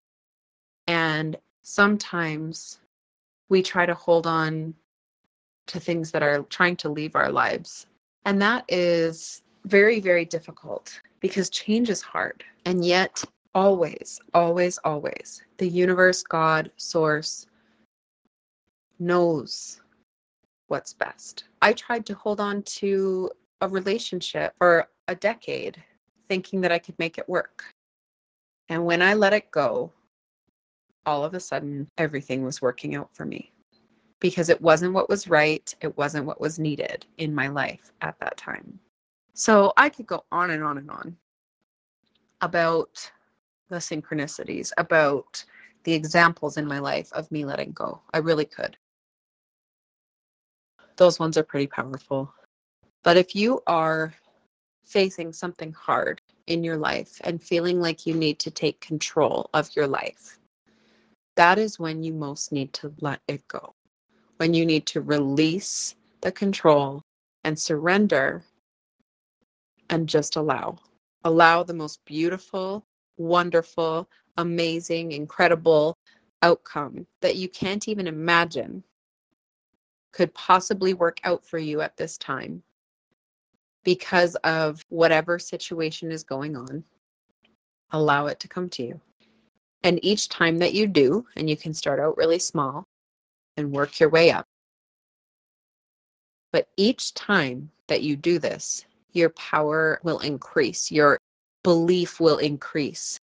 And 0.88 1.36
sometimes 1.62 2.80
we 3.50 3.62
try 3.62 3.86
to 3.86 3.94
hold 3.94 4.28
on 4.28 4.74
to 5.68 5.80
things 5.80 6.12
that 6.12 6.24
are 6.24 6.44
trying 6.44 6.76
to 6.78 6.90
leave 6.90 7.16
our 7.16 7.32
lives. 7.32 7.88
And 8.26 8.42
that 8.42 8.66
is 8.68 9.42
very, 9.66 10.00
very 10.00 10.26
difficult 10.26 11.00
because 11.20 11.50
change 11.50 11.90
is 11.90 12.02
hard. 12.02 12.44
And 12.66 12.84
yet, 12.84 13.24
always, 13.56 14.20
always, 14.34 14.78
always, 14.80 15.44
the 15.58 15.68
universe, 15.68 16.24
God, 16.24 16.72
source 16.78 17.48
knows 19.06 19.82
what's 20.68 20.94
best. 20.94 21.46
I 21.62 21.74
tried 21.74 22.06
to 22.08 22.16
hold 22.16 22.40
on 22.40 22.64
to 22.64 23.30
a 23.62 23.68
relationship 23.68 24.54
for 24.58 24.88
a 25.08 25.16
decade 25.16 25.82
thinking 26.30 26.62
that 26.62 26.72
I 26.72 26.80
could 26.80 26.98
make 27.00 27.18
it 27.18 27.30
work. 27.30 27.64
And 28.70 28.86
when 28.86 29.02
I 29.02 29.14
let 29.14 29.34
it 29.34 29.52
go, 29.52 29.92
all 31.06 31.24
of 31.24 31.34
a 31.34 31.40
sudden, 31.40 31.90
everything 31.98 32.44
was 32.44 32.62
working 32.62 32.96
out 32.96 33.14
for 33.14 33.26
me 33.26 33.52
because 34.20 34.50
it 34.50 34.62
wasn't 34.62 34.94
what 34.94 35.10
was 35.10 35.28
right. 35.28 35.74
It 35.82 35.98
wasn't 35.98 36.26
what 36.26 36.40
was 36.40 36.60
needed 36.60 37.06
in 37.18 37.36
my 37.36 37.50
life 37.50 37.92
at 38.02 38.18
that 38.20 38.38
time. 38.38 38.80
So 39.34 39.74
I 39.78 39.90
could 39.90 40.08
go 40.08 40.24
on 40.32 40.52
and 40.52 40.64
on 40.64 40.78
and 40.78 40.90
on 40.90 41.18
about 42.42 43.12
the 43.70 43.78
synchronicities, 43.78 44.72
about 44.78 45.44
the 45.84 45.94
examples 45.94 46.58
in 46.58 46.66
my 46.66 46.80
life 46.80 47.12
of 47.14 47.30
me 47.32 47.44
letting 47.44 47.72
go. 47.72 48.02
I 48.14 48.20
really 48.20 48.46
could. 48.46 48.78
Those 50.98 51.20
ones 51.20 51.38
are 51.38 51.44
pretty 51.44 51.68
powerful. 51.68 52.34
But 53.04 53.18
if 53.18 53.36
you 53.36 53.62
are 53.68 54.14
facing 54.86 55.34
something 55.34 55.74
hard 55.74 56.22
in 56.48 56.64
your 56.64 56.78
life 56.78 57.20
and 57.24 57.42
feeling 57.42 57.80
like 57.80 58.06
you 58.06 58.14
need 58.14 58.40
to 58.40 58.52
take 58.52 58.80
control 58.80 59.50
of 59.54 59.76
your 59.76 59.88
life, 59.88 60.40
that 61.36 61.58
is 61.58 61.80
when 61.80 62.04
you 62.04 62.14
most 62.14 62.52
need 62.52 62.74
to 62.74 62.94
let 63.02 63.22
it 63.28 63.48
go. 63.48 63.74
When 64.38 64.54
you 64.54 64.66
need 64.66 64.86
to 64.88 65.02
release 65.02 65.96
the 66.22 66.32
control 66.32 67.04
and 67.44 67.58
surrender 67.58 68.44
and 69.90 70.08
just 70.08 70.36
allow. 70.36 70.78
Allow 71.24 71.64
the 71.64 71.74
most 71.74 72.04
beautiful, 72.06 72.86
wonderful, 73.18 74.10
amazing, 74.38 75.12
incredible 75.12 75.96
outcome 76.42 77.08
that 77.22 77.38
you 77.38 77.48
can't 77.48 77.88
even 77.88 78.08
imagine 78.08 78.84
could 80.14 80.34
possibly 80.34 80.94
work 80.94 81.20
out 81.24 81.44
for 81.44 81.58
you 81.58 81.82
at 81.82 81.98
this 81.98 82.18
time 82.18 82.64
because 83.84 84.36
of 84.44 84.82
whatever 84.90 85.38
situation 85.38 86.12
is 86.12 86.24
going 86.24 86.56
on. 86.56 86.84
Allow 87.92 88.28
it 88.28 88.40
to 88.40 88.48
come 88.48 88.70
to 88.70 88.84
you. 88.84 89.02
And 89.84 90.00
each 90.04 90.30
time 90.30 90.60
that 90.60 90.74
you 90.74 90.88
do, 90.88 91.26
and 91.36 91.50
you 91.50 91.58
can 91.58 91.74
start 91.74 92.00
out 92.00 92.16
really 92.16 92.40
small 92.40 92.86
and 93.58 93.72
work 93.72 94.00
your 94.00 94.10
way 94.10 94.32
up. 94.32 94.46
But 96.54 96.70
each 96.78 97.14
time 97.16 97.70
that 97.88 98.04
you 98.04 98.16
do 98.16 98.40
this, 98.40 98.86
your 99.12 99.30
power 99.30 100.00
will 100.04 100.20
increase, 100.20 100.92
your 100.92 101.18
belief 101.64 102.20
will 102.20 102.38
increase. 102.38 103.20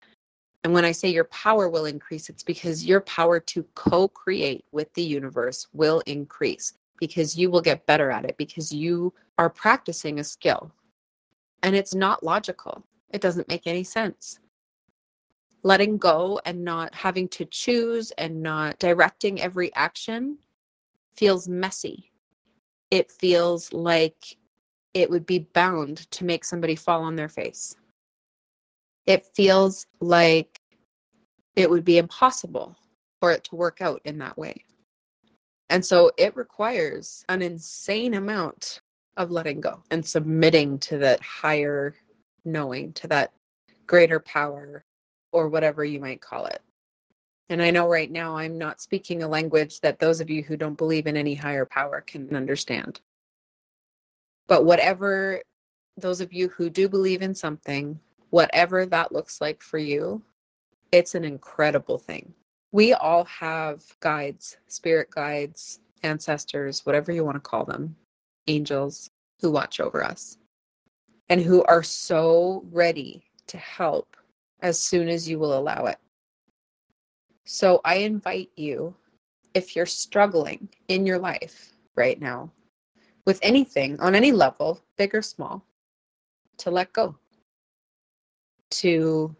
And 0.62 0.74
when 0.74 0.84
I 0.84 0.92
say 0.92 1.08
your 1.08 1.24
power 1.24 1.68
will 1.68 1.86
increase, 1.86 2.28
it's 2.28 2.42
because 2.42 2.84
your 2.84 3.00
power 3.00 3.40
to 3.40 3.62
co 3.74 4.08
create 4.08 4.64
with 4.72 4.92
the 4.92 5.02
universe 5.02 5.66
will 5.72 6.00
increase 6.06 6.74
because 7.00 7.36
you 7.36 7.50
will 7.50 7.62
get 7.62 7.86
better 7.86 8.10
at 8.10 8.24
it 8.24 8.36
because 8.36 8.72
you 8.72 9.12
are 9.38 9.50
practicing 9.50 10.20
a 10.20 10.24
skill. 10.24 10.70
And 11.62 11.74
it's 11.74 11.94
not 11.94 12.22
logical, 12.22 12.84
it 13.10 13.20
doesn't 13.20 13.48
make 13.48 13.66
any 13.66 13.84
sense. 13.84 14.38
Letting 15.62 15.98
go 15.98 16.40
and 16.44 16.64
not 16.64 16.94
having 16.94 17.28
to 17.28 17.44
choose 17.44 18.12
and 18.12 18.42
not 18.42 18.78
directing 18.78 19.40
every 19.40 19.74
action 19.74 20.38
feels 21.16 21.48
messy. 21.48 22.12
It 22.90 23.10
feels 23.10 23.72
like 23.72 24.36
it 24.94 25.10
would 25.10 25.26
be 25.26 25.40
bound 25.52 26.10
to 26.12 26.24
make 26.24 26.44
somebody 26.44 26.76
fall 26.76 27.02
on 27.02 27.14
their 27.16 27.28
face. 27.28 27.76
It 29.06 29.26
feels 29.34 29.86
like 30.00 30.60
it 31.56 31.68
would 31.68 31.84
be 31.84 31.98
impossible 31.98 32.76
for 33.20 33.32
it 33.32 33.44
to 33.44 33.56
work 33.56 33.80
out 33.80 34.00
in 34.04 34.18
that 34.18 34.36
way. 34.38 34.64
And 35.70 35.84
so 35.84 36.10
it 36.18 36.36
requires 36.36 37.24
an 37.28 37.42
insane 37.42 38.14
amount 38.14 38.80
of 39.16 39.30
letting 39.30 39.60
go 39.60 39.82
and 39.90 40.04
submitting 40.04 40.78
to 40.80 40.98
that 40.98 41.20
higher 41.22 41.94
knowing, 42.44 42.92
to 42.94 43.06
that 43.06 43.32
greater 43.86 44.18
power, 44.18 44.84
or 45.32 45.48
whatever 45.48 45.84
you 45.84 46.00
might 46.00 46.20
call 46.20 46.46
it. 46.46 46.60
And 47.50 47.62
I 47.62 47.70
know 47.70 47.88
right 47.88 48.10
now 48.10 48.36
I'm 48.36 48.58
not 48.58 48.80
speaking 48.80 49.22
a 49.22 49.28
language 49.28 49.80
that 49.80 50.00
those 50.00 50.20
of 50.20 50.28
you 50.28 50.42
who 50.42 50.56
don't 50.56 50.78
believe 50.78 51.06
in 51.06 51.16
any 51.16 51.34
higher 51.34 51.64
power 51.66 52.00
can 52.00 52.34
understand. 52.34 53.00
But 54.48 54.64
whatever 54.64 55.40
those 55.96 56.20
of 56.20 56.32
you 56.32 56.48
who 56.48 56.68
do 56.68 56.88
believe 56.88 57.22
in 57.22 57.34
something, 57.34 58.00
whatever 58.30 58.86
that 58.86 59.12
looks 59.12 59.40
like 59.40 59.62
for 59.62 59.78
you, 59.78 60.22
it's 60.90 61.14
an 61.14 61.24
incredible 61.24 61.98
thing. 61.98 62.34
We 62.72 62.92
all 62.94 63.24
have 63.24 63.82
guides, 64.00 64.56
spirit 64.68 65.10
guides, 65.10 65.80
ancestors, 66.02 66.86
whatever 66.86 67.12
you 67.12 67.24
want 67.24 67.36
to 67.36 67.40
call 67.40 67.64
them, 67.64 67.96
angels 68.46 69.10
who 69.40 69.50
watch 69.50 69.80
over 69.80 70.04
us 70.04 70.38
and 71.28 71.40
who 71.40 71.64
are 71.64 71.82
so 71.82 72.64
ready 72.70 73.24
to 73.48 73.56
help 73.56 74.16
as 74.60 74.78
soon 74.78 75.08
as 75.08 75.28
you 75.28 75.38
will 75.38 75.58
allow 75.58 75.86
it. 75.86 75.98
So 77.44 77.80
I 77.84 77.96
invite 77.96 78.50
you, 78.56 78.94
if 79.54 79.74
you're 79.74 79.86
struggling 79.86 80.68
in 80.88 81.06
your 81.06 81.18
life 81.18 81.72
right 81.96 82.20
now, 82.20 82.50
with 83.26 83.40
anything 83.42 83.98
on 84.00 84.14
any 84.14 84.30
level, 84.32 84.80
big 84.96 85.14
or 85.14 85.22
small, 85.22 85.64
to 86.58 86.70
let 86.70 86.92
go, 86.92 87.16
to 88.70 89.34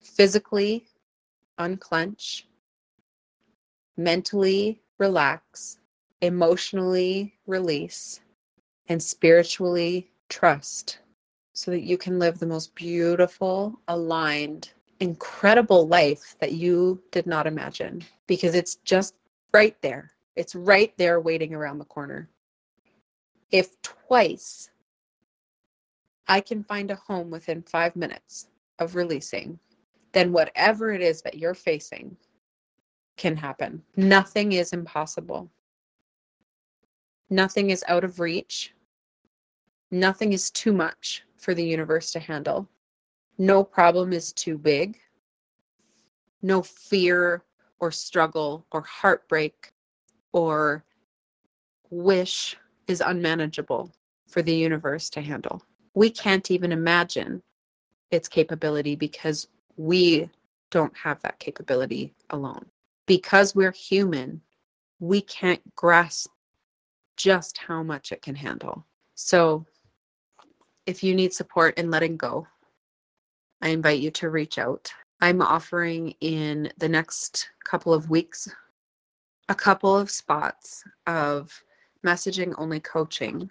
physically 0.00 0.84
unclench, 1.58 2.46
mentally 3.96 4.80
relax, 4.98 5.78
emotionally 6.22 7.34
release, 7.46 8.20
and 8.88 9.02
spiritually 9.02 10.10
trust 10.28 10.98
so 11.52 11.70
that 11.70 11.82
you 11.82 11.98
can 11.98 12.18
live 12.18 12.38
the 12.38 12.46
most 12.46 12.74
beautiful, 12.74 13.78
aligned, 13.88 14.72
incredible 15.00 15.86
life 15.86 16.36
that 16.40 16.52
you 16.52 17.00
did 17.10 17.26
not 17.26 17.46
imagine 17.46 18.02
because 18.26 18.54
it's 18.54 18.76
just 18.76 19.14
right 19.52 19.76
there. 19.82 20.10
It's 20.36 20.54
right 20.54 20.92
there 20.98 21.20
waiting 21.20 21.54
around 21.54 21.78
the 21.78 21.84
corner 21.84 22.28
if 23.50 23.80
twice 23.82 24.70
I 26.26 26.40
can 26.40 26.62
find 26.62 26.90
a 26.90 26.96
home 26.96 27.30
within 27.30 27.62
five 27.62 27.96
minutes 27.96 28.48
of 28.78 28.94
releasing, 28.94 29.58
then 30.18 30.32
whatever 30.32 30.90
it 30.90 31.00
is 31.00 31.22
that 31.22 31.36
you're 31.38 31.54
facing 31.54 32.16
can 33.16 33.36
happen. 33.36 33.80
Nothing 33.96 34.52
is 34.52 34.72
impossible. 34.72 35.48
Nothing 37.30 37.70
is 37.70 37.84
out 37.86 38.02
of 38.02 38.18
reach. 38.18 38.74
Nothing 39.92 40.32
is 40.32 40.50
too 40.50 40.72
much 40.72 41.22
for 41.36 41.54
the 41.54 41.64
universe 41.64 42.10
to 42.12 42.18
handle. 42.18 42.68
No 43.38 43.62
problem 43.62 44.12
is 44.12 44.32
too 44.32 44.58
big. 44.58 44.98
No 46.42 46.62
fear 46.62 47.44
or 47.78 47.92
struggle 47.92 48.66
or 48.72 48.80
heartbreak 48.82 49.70
or 50.32 50.84
wish 51.90 52.56
is 52.88 53.00
unmanageable 53.00 53.92
for 54.26 54.42
the 54.42 54.54
universe 54.54 55.08
to 55.10 55.20
handle. 55.20 55.62
We 55.94 56.10
can't 56.10 56.50
even 56.50 56.72
imagine 56.72 57.40
its 58.10 58.26
capability 58.28 58.96
because 58.96 59.46
we 59.78 60.28
don't 60.70 60.94
have 60.96 61.22
that 61.22 61.38
capability 61.38 62.12
alone. 62.30 62.66
Because 63.06 63.54
we're 63.54 63.72
human, 63.72 64.42
we 65.00 65.22
can't 65.22 65.62
grasp 65.74 66.30
just 67.16 67.56
how 67.56 67.82
much 67.82 68.12
it 68.12 68.20
can 68.20 68.34
handle. 68.34 68.84
So, 69.14 69.64
if 70.84 71.02
you 71.02 71.14
need 71.14 71.32
support 71.32 71.78
in 71.78 71.90
letting 71.90 72.16
go, 72.16 72.46
I 73.62 73.68
invite 73.68 74.00
you 74.00 74.10
to 74.12 74.30
reach 74.30 74.58
out. 74.58 74.92
I'm 75.20 75.42
offering 75.42 76.14
in 76.20 76.70
the 76.78 76.88
next 76.88 77.48
couple 77.64 77.92
of 77.92 78.10
weeks 78.10 78.48
a 79.48 79.54
couple 79.54 79.96
of 79.96 80.10
spots 80.10 80.84
of 81.06 81.62
messaging 82.06 82.54
only 82.58 82.80
coaching 82.80 83.50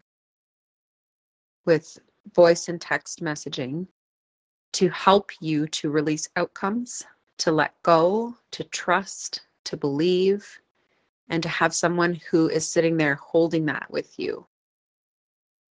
with 1.65 1.97
voice 2.33 2.69
and 2.69 2.79
text 2.79 3.21
messaging 3.21 3.87
to 4.77 4.89
help 4.89 5.31
you 5.39 5.65
to 5.65 5.89
release 5.89 6.29
outcomes, 6.35 7.03
to 7.39 7.51
let 7.51 7.73
go, 7.81 8.37
to 8.51 8.63
trust, 8.65 9.41
to 9.63 9.75
believe, 9.75 10.61
and 11.29 11.41
to 11.41 11.49
have 11.49 11.73
someone 11.73 12.21
who 12.29 12.47
is 12.47 12.67
sitting 12.67 12.95
there 12.95 13.15
holding 13.15 13.65
that 13.65 13.89
with 13.89 14.19
you, 14.19 14.45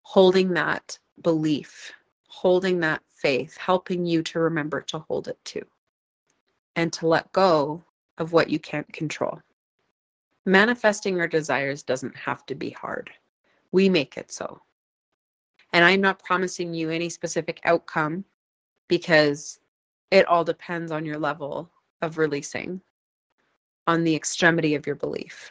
holding 0.05 0.55
that 0.55 0.99
belief, 1.21 1.93
holding 2.29 2.81
that 2.81 3.03
faith, 3.15 3.59
helping 3.59 4.07
you 4.07 4.23
to 4.23 4.39
remember 4.39 4.81
to 4.81 5.01
hold 5.01 5.29
it 5.29 5.39
too, 5.45 5.67
and 6.75 6.91
to 6.91 7.07
let 7.07 7.31
go 7.33 7.85
of 8.17 8.33
what 8.33 8.49
you 8.49 8.59
can't 8.59 8.91
control. 8.91 9.39
Manifesting 10.47 11.21
our 11.21 11.29
desires 11.29 11.83
doesn't 11.83 12.17
have 12.17 12.47
to 12.47 12.55
be 12.55 12.71
hard. 12.71 13.11
We 13.71 13.91
make 13.91 14.17
it 14.17 14.33
so. 14.33 14.63
And 15.75 15.85
I'm 15.85 16.01
not 16.01 16.25
promising 16.25 16.73
you 16.73 16.89
any 16.89 17.11
specific 17.11 17.61
outcome 17.65 18.25
because 18.99 19.59
it 20.13 20.25
all 20.29 20.45
depends 20.45 20.93
on 20.93 21.05
your 21.05 21.19
level 21.19 21.69
of 22.01 22.17
releasing, 22.17 22.81
on 23.89 24.05
the 24.05 24.15
extremity 24.15 24.77
of 24.77 24.87
your 24.87 24.95
belief, 24.95 25.51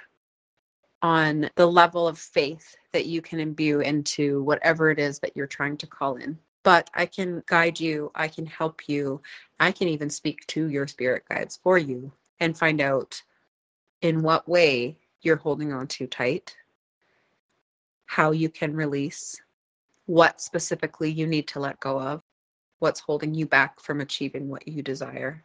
on 1.01 1.49
the 1.55 1.65
level 1.65 2.07
of 2.07 2.17
faith 2.17 2.77
that 2.93 3.05
you 3.05 3.21
can 3.21 3.41
imbue 3.41 3.81
into 3.81 4.41
whatever 4.43 4.91
it 4.91 4.97
is 4.97 5.19
that 5.19 5.35
you're 5.35 5.45
trying 5.45 5.75
to 5.75 5.85
call 5.85 6.15
in. 6.15 6.39
But 6.63 6.89
I 6.93 7.05
can 7.05 7.43
guide 7.45 7.77
you, 7.81 8.13
I 8.15 8.29
can 8.29 8.45
help 8.45 8.87
you, 8.87 9.21
I 9.59 9.73
can 9.73 9.89
even 9.89 10.09
speak 10.09 10.47
to 10.47 10.69
your 10.69 10.87
spirit 10.87 11.23
guides 11.27 11.59
for 11.61 11.77
you 11.77 12.13
and 12.39 12.57
find 12.57 12.79
out 12.79 13.21
in 14.01 14.23
what 14.23 14.47
way 14.47 14.95
you're 15.21 15.35
holding 15.35 15.73
on 15.73 15.87
too 15.87 16.07
tight, 16.07 16.55
how 18.05 18.31
you 18.31 18.47
can 18.47 18.73
release, 18.73 19.41
what 20.05 20.39
specifically 20.39 21.11
you 21.11 21.27
need 21.27 21.49
to 21.49 21.59
let 21.59 21.77
go 21.81 21.99
of, 21.99 22.22
what's 22.83 22.99
holding 22.99 23.33
you 23.33 23.45
back 23.45 23.79
from 23.79 24.01
achieving 24.01 24.49
what 24.49 24.67
you 24.67 24.83
desire. 24.83 25.41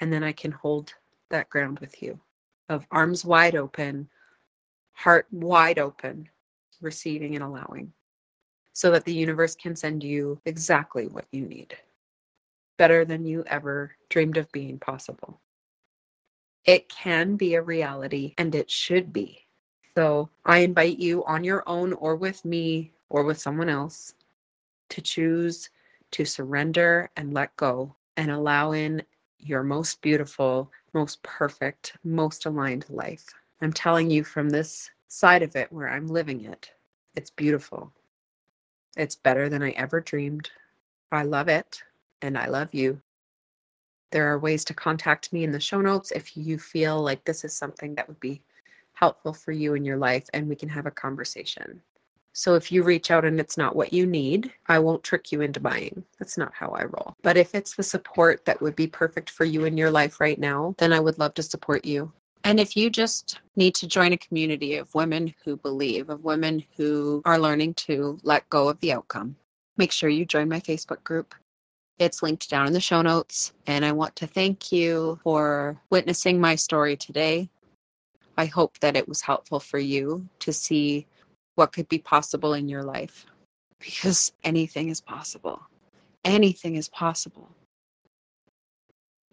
And 0.00 0.10
then 0.10 0.24
I 0.24 0.32
can 0.32 0.50
hold 0.50 0.94
that 1.28 1.50
ground 1.50 1.80
with 1.80 2.02
you 2.02 2.18
of 2.70 2.86
arms 2.90 3.26
wide 3.26 3.54
open, 3.54 4.08
heart 4.92 5.26
wide 5.30 5.78
open, 5.78 6.30
receiving 6.80 7.34
and 7.34 7.44
allowing, 7.44 7.92
so 8.72 8.90
that 8.90 9.04
the 9.04 9.12
universe 9.12 9.54
can 9.54 9.76
send 9.76 10.02
you 10.02 10.40
exactly 10.46 11.08
what 11.08 11.26
you 11.30 11.42
need, 11.42 11.76
better 12.78 13.04
than 13.04 13.26
you 13.26 13.44
ever 13.46 13.94
dreamed 14.08 14.38
of 14.38 14.50
being 14.50 14.78
possible. 14.78 15.42
It 16.64 16.88
can 16.88 17.36
be 17.36 17.52
a 17.52 17.60
reality 17.60 18.32
and 18.38 18.54
it 18.54 18.70
should 18.70 19.12
be. 19.12 19.44
So 19.94 20.30
I 20.46 20.60
invite 20.60 20.98
you 20.98 21.22
on 21.26 21.44
your 21.44 21.62
own 21.66 21.92
or 21.92 22.16
with 22.16 22.42
me 22.46 22.94
or 23.10 23.24
with 23.24 23.38
someone 23.38 23.68
else 23.68 24.14
to 24.88 25.02
choose 25.02 25.68
to 26.12 26.24
surrender 26.24 27.10
and 27.16 27.34
let 27.34 27.56
go 27.56 27.94
and 28.16 28.30
allow 28.30 28.72
in 28.72 29.02
your 29.38 29.62
most 29.62 30.00
beautiful, 30.00 30.70
most 30.94 31.22
perfect, 31.22 31.96
most 32.04 32.46
aligned 32.46 32.88
life. 32.88 33.26
I'm 33.60 33.72
telling 33.72 34.10
you 34.10 34.24
from 34.24 34.50
this 34.50 34.90
side 35.08 35.42
of 35.42 35.56
it 35.56 35.72
where 35.72 35.88
I'm 35.88 36.06
living 36.06 36.44
it, 36.44 36.70
it's 37.14 37.30
beautiful. 37.30 37.92
It's 38.96 39.16
better 39.16 39.48
than 39.48 39.62
I 39.62 39.70
ever 39.70 40.00
dreamed. 40.00 40.50
I 41.10 41.22
love 41.22 41.48
it 41.48 41.82
and 42.22 42.38
I 42.38 42.46
love 42.46 42.72
you. 42.72 43.00
There 44.10 44.28
are 44.30 44.38
ways 44.38 44.64
to 44.66 44.74
contact 44.74 45.32
me 45.32 45.44
in 45.44 45.52
the 45.52 45.60
show 45.60 45.80
notes 45.80 46.10
if 46.10 46.36
you 46.36 46.58
feel 46.58 47.02
like 47.02 47.24
this 47.24 47.44
is 47.44 47.54
something 47.54 47.94
that 47.94 48.08
would 48.08 48.20
be 48.20 48.42
helpful 48.92 49.32
for 49.32 49.52
you 49.52 49.74
in 49.74 49.84
your 49.84 49.96
life 49.96 50.28
and 50.34 50.48
we 50.48 50.56
can 50.56 50.68
have 50.68 50.86
a 50.86 50.90
conversation. 50.90 51.82
So 52.32 52.54
if 52.54 52.72
you 52.72 52.82
reach 52.82 53.10
out 53.10 53.24
and 53.24 53.38
it's 53.38 53.58
not 53.58 53.76
what 53.76 53.92
you 53.92 54.06
need, 54.06 54.52
I 54.66 54.78
won't 54.78 55.02
trick 55.02 55.32
you 55.32 55.42
into 55.42 55.60
buying. 55.60 56.02
That's 56.18 56.38
not 56.38 56.52
how 56.54 56.70
I 56.70 56.84
roll. 56.84 57.14
But 57.22 57.36
if 57.36 57.54
it's 57.54 57.76
the 57.76 57.82
support 57.82 58.44
that 58.46 58.60
would 58.62 58.74
be 58.74 58.86
perfect 58.86 59.30
for 59.30 59.44
you 59.44 59.64
in 59.64 59.76
your 59.76 59.90
life 59.90 60.18
right 60.18 60.38
now, 60.38 60.74
then 60.78 60.92
I 60.92 61.00
would 61.00 61.18
love 61.18 61.34
to 61.34 61.42
support 61.42 61.84
you. 61.84 62.10
And 62.44 62.58
if 62.58 62.76
you 62.76 62.90
just 62.90 63.40
need 63.54 63.74
to 63.76 63.86
join 63.86 64.12
a 64.12 64.16
community 64.16 64.76
of 64.76 64.94
women 64.94 65.32
who 65.44 65.56
believe, 65.56 66.08
of 66.10 66.24
women 66.24 66.64
who 66.76 67.22
are 67.24 67.38
learning 67.38 67.74
to 67.74 68.18
let 68.22 68.48
go 68.48 68.68
of 68.68 68.80
the 68.80 68.92
outcome, 68.92 69.36
make 69.76 69.92
sure 69.92 70.08
you 70.08 70.24
join 70.24 70.48
my 70.48 70.60
Facebook 70.60 71.04
group. 71.04 71.34
It's 71.98 72.22
linked 72.22 72.50
down 72.50 72.66
in 72.66 72.72
the 72.72 72.80
show 72.80 73.02
notes. 73.02 73.52
And 73.66 73.84
I 73.84 73.92
want 73.92 74.16
to 74.16 74.26
thank 74.26 74.72
you 74.72 75.20
for 75.22 75.78
witnessing 75.90 76.40
my 76.40 76.56
story 76.56 76.96
today. 76.96 77.48
I 78.36 78.46
hope 78.46 78.78
that 78.80 78.96
it 78.96 79.06
was 79.06 79.20
helpful 79.20 79.60
for 79.60 79.78
you 79.78 80.26
to 80.40 80.52
see 80.52 81.06
what 81.62 81.70
could 81.70 81.88
be 81.88 81.98
possible 82.00 82.54
in 82.54 82.68
your 82.68 82.82
life 82.82 83.24
because 83.78 84.32
anything 84.42 84.88
is 84.88 85.00
possible. 85.00 85.62
Anything 86.24 86.74
is 86.74 86.88
possible. 86.88 87.48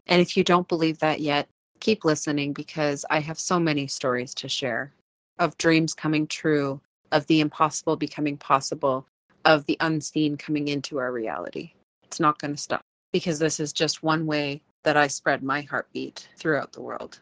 And 0.06 0.22
if 0.22 0.38
you 0.38 0.44
don't 0.44 0.68
believe 0.68 1.00
that 1.00 1.22
yet, 1.22 1.50
keep 1.80 2.06
listening 2.06 2.54
because 2.54 3.04
I 3.10 3.20
have 3.20 3.40
so 3.40 3.60
many 3.60 3.88
stories 3.88 4.36
to 4.36 4.48
share 4.48 4.94
of 5.40 5.58
dreams 5.58 5.96
coming 5.96 6.28
true, 6.28 6.80
of 7.12 7.26
the 7.26 7.40
impossible 7.42 7.96
becoming 7.96 8.38
possible, 8.38 9.08
of 9.46 9.66
the 9.66 9.78
unseen 9.80 10.38
coming 10.38 10.68
into 10.68 11.00
our 11.00 11.12
reality. 11.12 11.72
It's 12.04 12.20
not 12.20 12.38
going 12.38 12.54
to 12.54 12.62
stop 12.62 12.82
because 13.12 13.40
this 13.40 13.60
is 13.60 13.74
just 13.74 14.04
one 14.04 14.28
way 14.28 14.62
that 14.84 14.98
I 14.98 15.08
spread 15.08 15.42
my 15.42 15.62
heartbeat 15.62 16.28
throughout 16.38 16.74
the 16.74 16.82
world. 16.84 17.22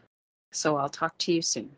So 0.52 0.76
I'll 0.76 0.90
talk 0.90 1.18
to 1.20 1.32
you 1.32 1.42
soon. 1.42 1.70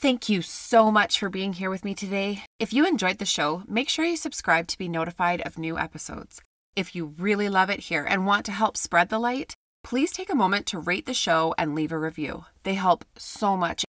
Thank 0.00 0.28
you 0.28 0.42
so 0.42 0.92
much 0.92 1.18
for 1.18 1.28
being 1.28 1.54
here 1.54 1.70
with 1.70 1.84
me 1.84 1.92
today. 1.92 2.44
If 2.60 2.72
you 2.72 2.86
enjoyed 2.86 3.18
the 3.18 3.24
show, 3.24 3.64
make 3.66 3.88
sure 3.88 4.04
you 4.04 4.16
subscribe 4.16 4.68
to 4.68 4.78
be 4.78 4.88
notified 4.88 5.40
of 5.40 5.58
new 5.58 5.76
episodes. 5.76 6.40
If 6.76 6.94
you 6.94 7.16
really 7.18 7.48
love 7.48 7.68
it 7.68 7.80
here 7.80 8.04
and 8.08 8.24
want 8.24 8.46
to 8.46 8.52
help 8.52 8.76
spread 8.76 9.08
the 9.08 9.18
light, 9.18 9.54
please 9.82 10.12
take 10.12 10.30
a 10.30 10.36
moment 10.36 10.66
to 10.66 10.78
rate 10.78 11.06
the 11.06 11.14
show 11.14 11.52
and 11.58 11.74
leave 11.74 11.90
a 11.90 11.98
review. 11.98 12.44
They 12.62 12.74
help 12.74 13.04
so 13.16 13.56
much. 13.56 13.84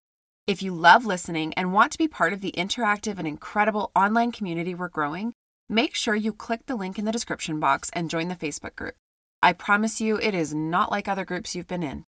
If 0.47 0.63
you 0.63 0.73
love 0.73 1.05
listening 1.05 1.53
and 1.53 1.73
want 1.73 1.91
to 1.91 1.99
be 1.99 2.07
part 2.07 2.33
of 2.33 2.41
the 2.41 2.55
interactive 2.57 3.19
and 3.19 3.27
incredible 3.27 3.91
online 3.95 4.31
community 4.31 4.73
we're 4.73 4.89
growing, 4.89 5.33
make 5.69 5.93
sure 5.93 6.15
you 6.15 6.33
click 6.33 6.65
the 6.65 6.75
link 6.75 6.97
in 6.97 7.05
the 7.05 7.11
description 7.11 7.59
box 7.59 7.91
and 7.93 8.09
join 8.09 8.29
the 8.29 8.35
Facebook 8.35 8.75
group. 8.75 8.95
I 9.43 9.53
promise 9.53 10.01
you, 10.01 10.17
it 10.17 10.33
is 10.33 10.55
not 10.55 10.89
like 10.89 11.07
other 11.07 11.23
groups 11.23 11.55
you've 11.55 11.67
been 11.67 11.83
in. 11.83 12.03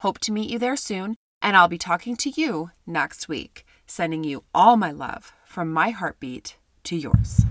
Hope 0.00 0.20
to 0.20 0.32
meet 0.32 0.48
you 0.48 0.58
there 0.58 0.74
soon 0.74 1.16
and 1.42 1.56
I'll 1.56 1.68
be 1.68 1.78
talking 1.78 2.16
to 2.16 2.30
you 2.30 2.70
next 2.86 3.28
week, 3.28 3.66
sending 3.86 4.24
you 4.24 4.44
all 4.54 4.76
my 4.76 4.92
love 4.92 5.32
from 5.44 5.72
my 5.72 5.90
heartbeat 5.90 6.56
to 6.84 6.96
yours. 6.96 7.44